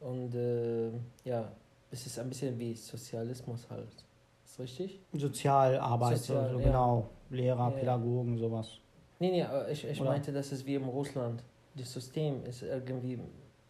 [0.00, 0.90] Und äh,
[1.24, 1.50] ja,
[1.90, 4.04] es ist ein bisschen wie Sozialismus halt.
[4.44, 5.00] Ist richtig?
[5.12, 6.66] Sozialarbeit, Sozial, so, ja.
[6.66, 7.10] genau.
[7.30, 7.70] Lehrer, ja.
[7.70, 8.80] Pädagogen, sowas.
[9.18, 10.10] Nee, nee, ich, ich Oder?
[10.10, 11.42] meinte, das ist wie im Russland.
[11.74, 13.18] Das System ist irgendwie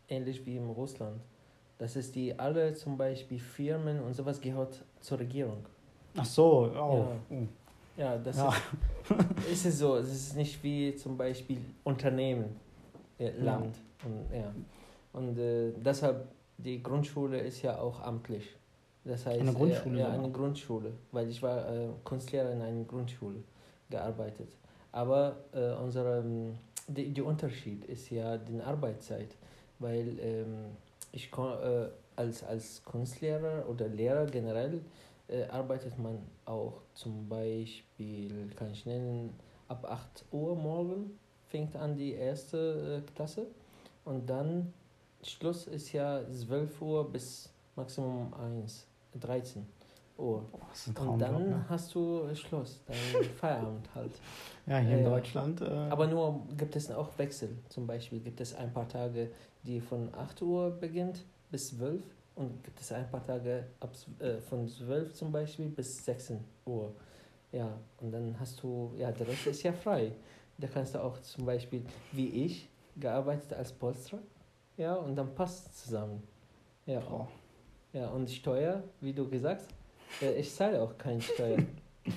[0.09, 1.21] ähnlich wie im Russland.
[1.79, 5.65] Das ist die alle zum Beispiel Firmen und sowas gehört zur Regierung.
[6.17, 6.75] Ach so, oh.
[6.75, 7.37] Ja.
[7.37, 7.47] oh.
[7.97, 8.53] Ja, das Ja.
[9.49, 9.97] ist, ist es so.
[9.97, 12.57] Es ist nicht wie zum Beispiel Unternehmen,
[13.19, 13.77] ja, Land.
[14.05, 14.53] Und, ja.
[15.13, 16.29] und äh, deshalb,
[16.59, 18.55] die Grundschule ist ja auch amtlich.
[19.05, 22.85] Das heißt, Eine Grundschule Ja, ja eine Grundschule, weil ich war äh, Kunstlehrer in einer
[22.85, 23.43] Grundschule
[23.89, 24.49] gearbeitet.
[24.97, 26.25] Aber äh, unsere,
[26.89, 29.29] die, die Unterschied ist ja die Arbeitszeit,
[29.79, 30.75] weil ähm,
[31.13, 34.81] ich äh, als, als Kunstlehrer oder Lehrer generell
[35.29, 39.39] äh, arbeitet man auch zum Beispiel, kann ich nennen,
[39.69, 41.19] ab 8 Uhr morgen
[41.51, 43.49] fängt an die erste äh, Klasse
[44.07, 44.73] und dann
[45.23, 48.87] Schluss ist ja 12 Uhr bis Maximum 1,
[49.21, 49.67] 13
[50.19, 50.45] Uhr.
[50.51, 51.65] Boah, das ist ein Und dann ne?
[51.69, 52.97] hast du Schluss, dann
[53.37, 54.13] Feierabend halt.
[54.67, 55.11] Ja, hier in Ja, ja.
[55.11, 55.61] Deutschland.
[55.61, 57.57] Äh, Aber nur gibt es auch Wechsel.
[57.69, 59.31] Zum Beispiel gibt es ein paar Tage,
[59.63, 62.03] die von 8 Uhr beginnt bis 12
[62.35, 63.91] und gibt es ein paar Tage ab,
[64.21, 66.93] äh, von 12 zum Beispiel bis 16 Uhr.
[67.53, 67.69] Ja,
[68.01, 70.13] und dann hast du, ja, der Rest ist ja frei.
[70.59, 74.21] Da kannst du auch zum Beispiel, wie ich, gearbeitet als Polsterer.
[74.77, 76.23] Ja, und dann passt es zusammen.
[76.87, 77.29] Ja, boah.
[77.93, 79.75] ja, und Steuer, wie du gesagt hast, äh,
[80.39, 81.59] ich zahle auch keine Steuer.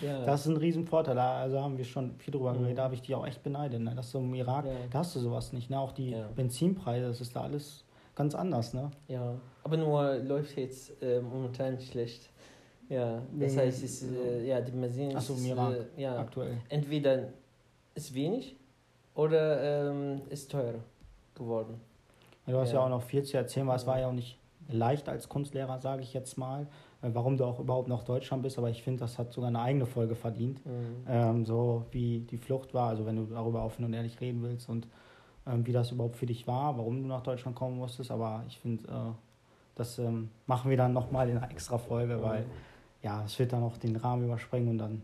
[0.04, 1.16] Ja, Das ist ein Riesenvorteil.
[1.16, 2.60] Da also haben wir schon viel drüber Mhm.
[2.60, 2.78] geredet.
[2.78, 3.82] Da habe ich die auch echt beneidet.
[3.82, 3.96] Ne?
[3.96, 4.72] Dass du im Irak, ja.
[4.92, 5.72] da hast du sowas nicht.
[5.72, 5.80] Ne?
[5.80, 6.28] Auch die Ja.
[6.36, 7.84] Benzinpreise, das ist da alles
[8.14, 8.76] ganz anders.
[8.76, 8.92] Ne?
[9.08, 9.34] Ja,
[9.64, 12.30] aber nur läuft jetzt äh, momentan schlecht.
[12.88, 15.74] Ja, das Wegen- heißt, es, äh, ja, die Benzin Ach so, im ist, Irak.
[15.98, 16.58] äh, ja, Aktuell.
[16.70, 17.30] entweder
[17.96, 18.58] ist wenig
[19.16, 20.84] oder ähm, ist teurer
[21.34, 21.82] geworden.
[22.46, 22.80] Du hast ja.
[22.84, 24.38] Auch noch viel zu erzählen, weil es war ja auch nicht
[24.68, 26.66] leicht als Kunstlehrer, sage ich jetzt mal, äh,
[27.02, 28.58] warum du auch überhaupt noch Deutschland bist.
[28.58, 30.66] Aber ich finde, das hat sogar eine eigene Folge verdient.
[30.66, 30.72] Mhm.
[31.08, 34.70] Ähm, so wie die Flucht war, also wenn du darüber offen und ehrlich reden willst
[34.70, 34.88] und
[35.48, 38.12] ähm, wie das überhaupt für dich war, warum du nach Deutschland kommen musstest.
[38.12, 39.12] Aber ich finde, äh,
[39.76, 42.46] das ähm, machen wir dann nochmal in einer extra Folge, weil
[43.02, 45.02] ja, es wird dann auch den Rahmen überspringen und dann,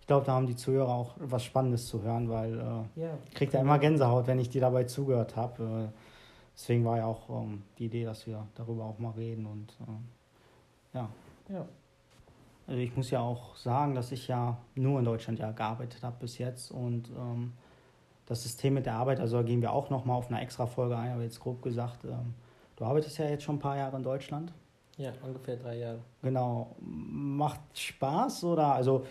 [0.00, 3.18] ich glaube, da haben die Zuhörer auch was Spannendes zu hören, weil äh, ja.
[3.28, 5.62] ich kriege da immer Gänsehaut, wenn ich dir dabei zugehört habe.
[5.62, 5.98] Äh,
[6.56, 10.98] deswegen war ja auch ähm, die Idee, dass wir darüber auch mal reden und äh,
[10.98, 11.08] ja.
[11.48, 11.66] Ja.
[12.66, 16.16] Also ich muss ja auch sagen, dass ich ja nur in Deutschland ja gearbeitet habe
[16.20, 17.52] bis jetzt und ähm,
[18.26, 20.96] das System mit der Arbeit, also da gehen wir auch nochmal auf eine extra Folge
[20.96, 22.34] ein, aber jetzt grob gesagt, ähm,
[22.74, 24.52] du arbeitest ja jetzt schon ein paar Jahre in Deutschland.
[24.96, 26.00] ja, ungefähr drei Jahre.
[26.22, 26.74] Genau.
[26.80, 29.04] Macht Spaß oder also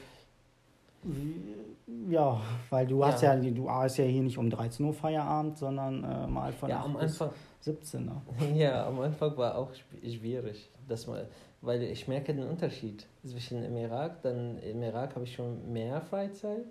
[2.09, 6.03] ja, weil du hast ja, du hast ja hier nicht um 13 Uhr Feierabend, sondern
[6.03, 7.29] äh, mal von Ja, 8 am Anfang,
[7.61, 8.21] 17 ne?
[8.55, 11.21] ja, am Anfang war auch schw- schwierig, dass man,
[11.65, 16.01] weil ich merke den Unterschied zwischen im Irak, dann im Irak habe ich schon mehr
[16.01, 16.65] Freizeit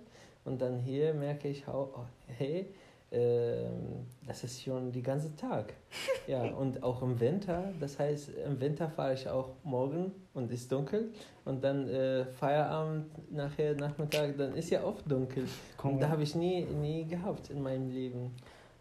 [0.45, 2.67] und dann hier merke ich auch, oh, hey,
[3.11, 5.73] ähm, das ist schon den ganzen Tag.
[6.27, 10.71] Ja, und auch im Winter, das heißt, im Winter fahre ich auch morgen und ist
[10.71, 11.11] dunkel
[11.45, 15.43] und dann äh, Feierabend nachher Nachmittag, dann ist ja oft dunkel.
[15.77, 18.31] Komm, Und da habe ich nie, nie gehabt in meinem Leben.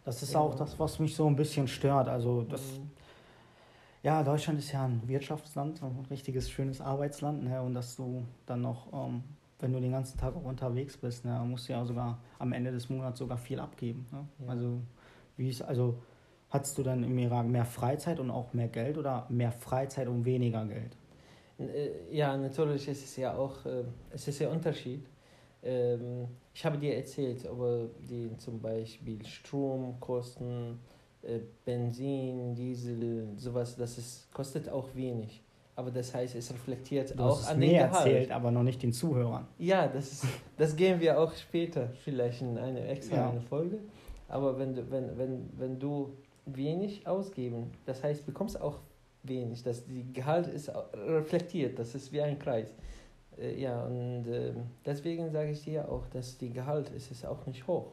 [0.06, 0.40] das ist Ja.
[0.40, 2.08] auch das, was mich so ein bisschen stört.
[2.08, 2.90] Also das, Mhm.
[4.04, 7.62] Ja, Deutschland ist ja ein Wirtschaftsland, ein richtiges schönes Arbeitsland, ne?
[7.62, 9.24] Und dass du dann noch, ähm,
[9.60, 12.70] wenn du den ganzen Tag auch unterwegs bist, ne, musst du ja sogar am Ende
[12.70, 14.06] des Monats sogar viel abgeben.
[14.12, 14.28] Ne?
[14.40, 14.48] Ja.
[14.52, 14.80] Also
[15.38, 15.98] wie ist, also
[16.50, 20.24] hattest du dann im Irak mehr Freizeit und auch mehr Geld oder mehr Freizeit und
[20.26, 20.96] weniger Geld?
[21.58, 25.06] Äh, Ja, natürlich ist es ja auch, äh, es ist ja Unterschied.
[25.62, 30.74] Ähm, ich habe dir erzählt über die zum Beispiel Stromkosten, äh,
[31.64, 35.40] Benzin, Diesel, sowas, das ist, kostet auch wenig.
[35.76, 37.92] Aber das heißt, es reflektiert Du auch hast an den Gehalt.
[38.06, 39.46] erzählt, aber noch nicht den Zuhörern.
[39.58, 40.24] Ja, das, ist,
[40.56, 43.30] das gehen wir auch später vielleicht in eine extra Ja.
[43.30, 43.78] eine Folge.
[44.28, 46.12] Aber wenn du, wenn, wenn, wenn du
[46.46, 48.78] wenig ausgeben, das heißt, bekommst auch
[49.24, 49.62] wenig.
[49.64, 52.72] Das, die Gehalt ist reflektiert, das ist wie ein Kreis.
[53.38, 54.56] Äh, ja, und ähm,
[54.86, 57.86] deswegen sage ich dir auch, dass die Gehalt ist, ist auch nicht hoch.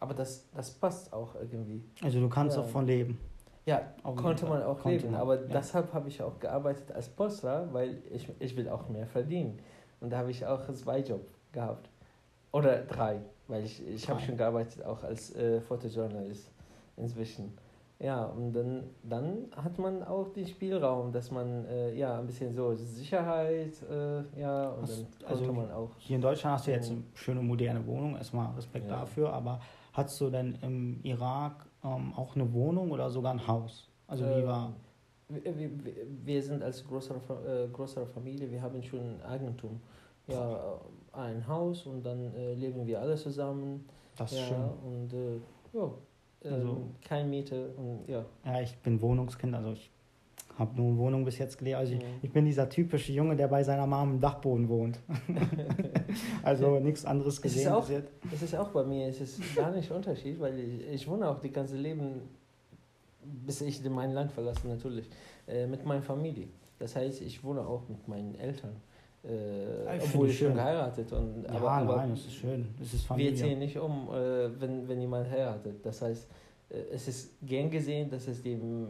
[0.00, 1.84] Aber das, das passt auch irgendwie.
[2.02, 2.62] Also du kannst Ja.
[2.62, 3.20] auch von leben.
[3.66, 5.12] Ja, jeden konnte man auch Konnte leben.
[5.12, 5.46] man, Aber ja.
[5.48, 9.58] deshalb habe ich auch gearbeitet als Polsterer, weil ich, ich will auch mehr verdienen.
[10.00, 11.90] Und da habe ich auch zwei Jobs gehabt.
[12.52, 16.50] Oder drei, weil ich, ich habe schon gearbeitet auch als äh, Fotojournalist
[16.96, 17.52] inzwischen.
[18.00, 22.54] Ja, und dann, dann hat man auch den Spielraum, dass man äh, ja ein bisschen
[22.54, 25.90] so Sicherheit, äh, ja, und Hast, dann also konnte man auch.
[25.98, 28.96] Hier in Deutschland hast du jetzt eine schöne moderne Wohnung, erstmal Respekt Ja.
[29.00, 29.60] dafür, aber
[29.92, 33.88] hast du denn im Irak ähm, auch eine Wohnung oder sogar ein Haus?
[34.06, 34.72] Also wie war.
[35.30, 35.70] Ähm, wir, wir,
[36.24, 39.80] wir- sind als größere, äh, größere Familie, wir haben schon ein Eigentum.
[40.26, 40.76] Ja, äh,
[41.12, 43.88] ein Haus und dann äh, leben wir alle zusammen.
[44.16, 44.92] Das ist ja, schön.
[44.92, 45.36] und äh,
[45.72, 45.84] ja,
[46.42, 48.24] ähm, Also- kein Miete und ja.
[48.44, 49.90] Ja, ich bin Wohnungskind, also ich
[50.60, 51.76] habe nur Wohnung bis jetzt gelebt.
[51.78, 52.04] Also ich, Mhm.
[52.22, 55.00] ich bin dieser typische Junge, der bei seiner Mom im Dachboden wohnt.
[56.42, 57.88] also nichts anderes Es ist gesehen auch-.
[58.32, 61.40] Es ist auch bei mir, es ist gar nicht Unterschied, weil ich, ich wohne auch
[61.40, 62.22] die ganze Leben,
[63.46, 65.08] bis ich mein Land verlasse natürlich,
[65.46, 66.48] äh, mit meiner Familie.
[66.78, 68.76] Das heißt, ich wohne auch mit meinen Eltern,
[69.24, 70.56] äh, Ja, ich obwohl ich schon schön.
[70.56, 72.68] geheiratet und Ja, aber, aber nein, es ist schön.
[72.80, 73.34] Es ist wir Familie.
[73.34, 75.84] ziehen nicht um, äh, wenn, wenn jemand heiratet.
[75.84, 76.26] Das heißt,
[76.92, 78.86] es ist gern gesehen, dass es dem,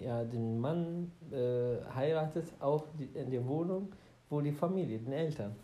[0.00, 3.88] ja, den Mann äh, heiratet, auch die, in der Wohnung,
[4.30, 5.54] wo die Familie, den Eltern.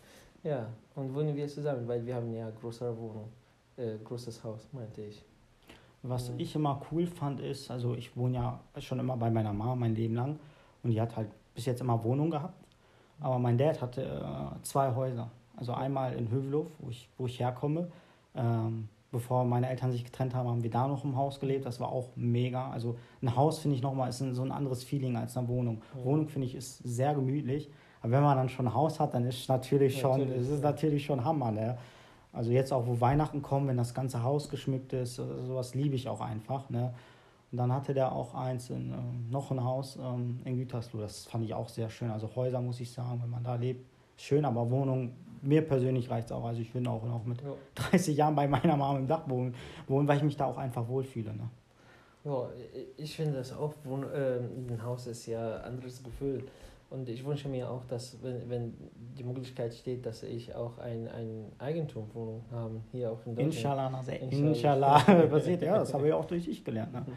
[0.43, 3.29] Ja, und wohnen wir zusammen, weil wir haben ja größere Wohnung,
[3.77, 5.23] äh, großes Haus, meinte ich.
[6.03, 6.39] Was Mhm.
[6.39, 9.95] ich immer cool fand, ist, also ich wohne ja schon immer bei meiner Mama mein
[9.95, 10.37] Leben lang
[10.83, 12.53] und die hat halt bis jetzt immer Wohnung gehabt.
[13.19, 15.31] Aber mein Dad hatte äh, zwei Häuser.
[15.57, 17.89] Also einmal in Hövelhof, wo ich, wo ich herkomme.
[18.35, 21.65] Ähm, bevor meine Eltern sich getrennt haben, haben wir da noch im Haus gelebt.
[21.65, 22.69] Das war auch mega.
[22.69, 25.81] Also ein Haus finde ich nochmal ist ein, so ein anderes Feeling als eine Wohnung.
[25.95, 26.03] Mhm.
[26.03, 27.69] Wohnung finde ich ist sehr gemütlich.
[28.01, 30.63] Aber wenn man dann schon ein Haus hat, dann ist natürlich schon, Natürlich, es ist
[30.63, 30.69] ja.
[30.69, 31.51] natürlich schon Hammer.
[31.51, 31.77] Ne?
[32.33, 35.95] Also jetzt auch, wo Weihnachten kommen, wenn das ganze Haus geschmückt ist, äh, sowas liebe
[35.95, 36.69] ich auch einfach.
[36.69, 36.93] Ne?
[37.51, 40.99] Und dann hatte der auch eins, in, ähm, noch ein Haus ähm, in Gütersloh.
[40.99, 42.11] Das fand ich auch sehr schön.
[42.11, 43.85] Also Häuser, muss ich sagen, wenn man da lebt,
[44.17, 44.43] schön.
[44.43, 45.13] Aber Wohnung,
[45.45, 46.43] mir persönlich reicht es auch.
[46.45, 47.53] Also ich will auch noch mit Ja.
[47.75, 49.53] 30 Jahren bei meiner Mama im Dachboden
[49.87, 51.33] wohnen, weil ich mich da auch einfach wohlfühle.
[51.33, 51.49] Ne?
[52.23, 52.49] Ja,
[52.97, 56.43] ich finde das auch, Wohn äh, ein Haus ist ja ein anderes Gefühl.
[56.89, 58.73] Und ich wünsche mir auch, dass, wenn, wenn
[59.17, 63.53] die Möglichkeit steht, dass ich auch ein, ein Eigentumwohnung habe, hier auch in Deutschland.
[63.55, 64.97] Inshallah, Inshallah.
[64.99, 65.61] Inshallah passiert.
[65.63, 66.93] Ja, das habe ich auch durch dich gelernt.
[66.93, 67.05] Ne?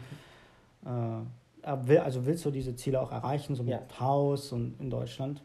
[1.61, 3.81] Äh, also willst du diese Ziele auch erreichen, so mit Ja.
[3.99, 5.41] Haus und in Deutschland?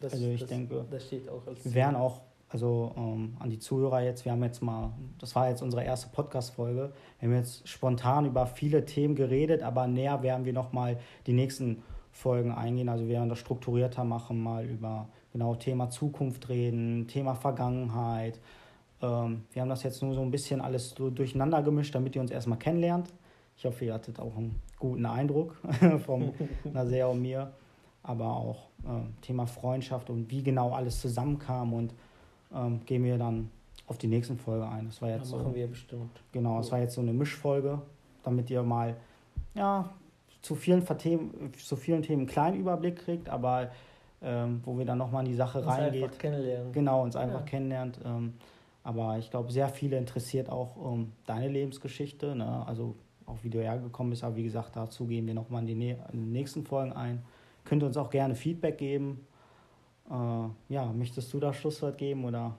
[0.00, 3.50] Das, Also ich das, denke, das steht auch als Wir werden auch, also ähm, an
[3.50, 7.36] die Zuhörer jetzt, wir haben jetzt mal, das war jetzt unsere erste Podcast-Folge, wir haben
[7.36, 11.82] jetzt spontan über viele Themen geredet, aber näher werden wir nochmal die nächsten
[12.14, 12.88] Folgen eingehen.
[12.88, 18.38] Also wir werden das strukturierter machen, mal über genau Thema Zukunft reden, Thema Vergangenheit.
[19.02, 22.22] Ähm, wir haben das jetzt nur so ein bisschen alles so durcheinander gemischt, damit ihr
[22.22, 23.12] uns erstmal kennenlernt.
[23.56, 25.56] Ich hoffe, ihr hattet auch einen guten Eindruck
[26.06, 26.32] vom
[26.72, 27.52] Nasser und mir
[28.04, 31.92] aber auch ähm, Thema Freundschaft und wie genau alles zusammenkam und
[32.54, 33.50] ähm, gehen wir dann
[33.88, 34.86] auf die nächsten Folge ein.
[34.86, 36.22] Das war ja, jetzt so, machen wir bestimmt.
[36.30, 37.80] genau, das war jetzt so eine Mischfolge,
[38.22, 38.94] damit ihr mal
[39.54, 39.90] ja
[40.42, 43.70] zu vielen Themen, zu vielen Themen einen kleinen Überblick kriegt, aber
[44.22, 46.04] ähm, wo wir dann nochmal in die Sache Uns reingeht.
[46.04, 46.72] einfach kennenlernen.
[46.72, 47.46] Genau, uns einfach Ja.
[47.46, 47.98] kennenlernt.
[48.04, 48.34] Ähm,
[48.82, 52.34] aber ich glaube, sehr viele interessiert auch ähm, deine Lebensgeschichte.
[52.36, 52.66] Ne?
[52.66, 52.94] Also
[53.26, 54.22] auch wie du hergekommen bist.
[54.24, 57.22] Aber wie gesagt, dazu gehen wir nochmal in die, in den nächsten Folgen ein.
[57.64, 59.26] Könnt ihr uns auch gerne Feedback geben.
[60.10, 60.14] Äh,
[60.72, 62.54] ja, möchtest du da Schlusswort geben oder?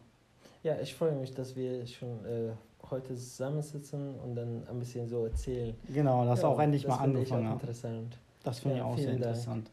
[0.64, 2.52] Ja, ich freue mich, dass wir schon äh,
[2.90, 5.76] heute zusammensitzen und dann ein bisschen so erzählen.
[5.94, 7.62] Genau, dass ja, auch endlich das mal angefangen hat.
[7.62, 8.18] interessant.
[8.44, 9.36] Das finde Ja, ich auch sehr vielen Dank.
[9.36, 9.72] interessant.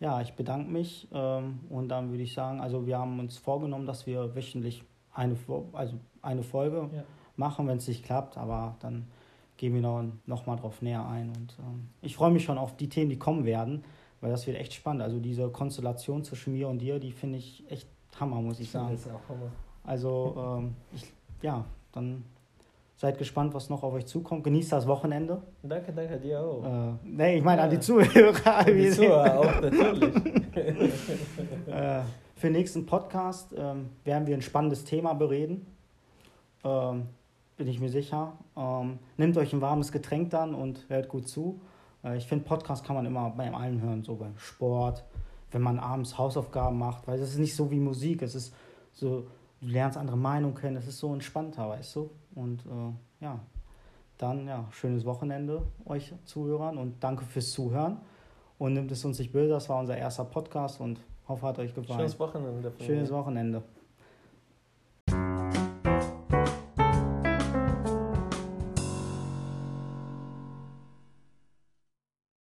[0.00, 3.86] Ja, ich bedanke mich ähm, und dann würde ich sagen, also wir haben uns vorgenommen,
[3.86, 5.36] dass wir wöchentlich eine,
[5.72, 7.04] also eine Folge Ja.
[7.36, 9.06] machen, wenn es nicht klappt, aber dann
[9.56, 12.76] gehen wir noch, noch mal drauf näher ein und ähm, ich freue mich schon auf
[12.76, 13.84] die Themen, die kommen werden,
[14.24, 15.02] weil das wird echt spannend.
[15.02, 17.86] Also diese Konstellation zwischen mir und dir, die finde ich echt
[18.18, 18.92] Hammer, muss ich sagen.
[18.92, 19.50] Das ist auch Hammer.
[19.84, 21.12] Also ähm, ich,
[21.42, 22.24] ja, dann
[22.96, 24.42] seid gespannt, was noch auf euch zukommt.
[24.42, 25.42] Genießt das Wochenende.
[25.62, 26.64] Danke, danke dir auch.
[26.64, 27.82] Äh, nee, ich meine an die Ja.
[27.82, 28.64] Zuhörer.
[28.64, 30.16] Die Zuhörer auch natürlich.
[31.66, 32.00] Äh,
[32.36, 35.66] für den nächsten Podcast ähm, werden wir ein spannendes Thema bereden.
[36.64, 37.08] Ähm,
[37.58, 38.32] bin ich mir sicher.
[38.56, 41.60] Ähm, nehmt euch ein warmes Getränk dann und hört gut zu.
[42.04, 45.04] Äh, ich finde, Podcast kann man immer bei allem hören, so beim Sport,
[45.50, 48.22] wenn man abends Hausaufgaben macht, weil es ist nicht so wie Musik.
[48.22, 48.54] Es ist
[48.92, 49.26] so,
[49.60, 52.10] du lernst andere Meinungen kennen, es ist so entspannter, weißt du?
[52.34, 53.40] Und äh, ja,
[54.18, 57.98] dann ja, schönes Wochenende euch Zuhörern und danke fürs Zuhören.
[58.58, 61.74] Und nimmt es uns nicht böse, das war unser erster Podcast und hoffe, hat euch
[61.74, 61.98] gefallen.
[61.98, 62.72] Schönes Wochenende.
[62.78, 63.10] Schönes.
[63.10, 63.62] Wochenende.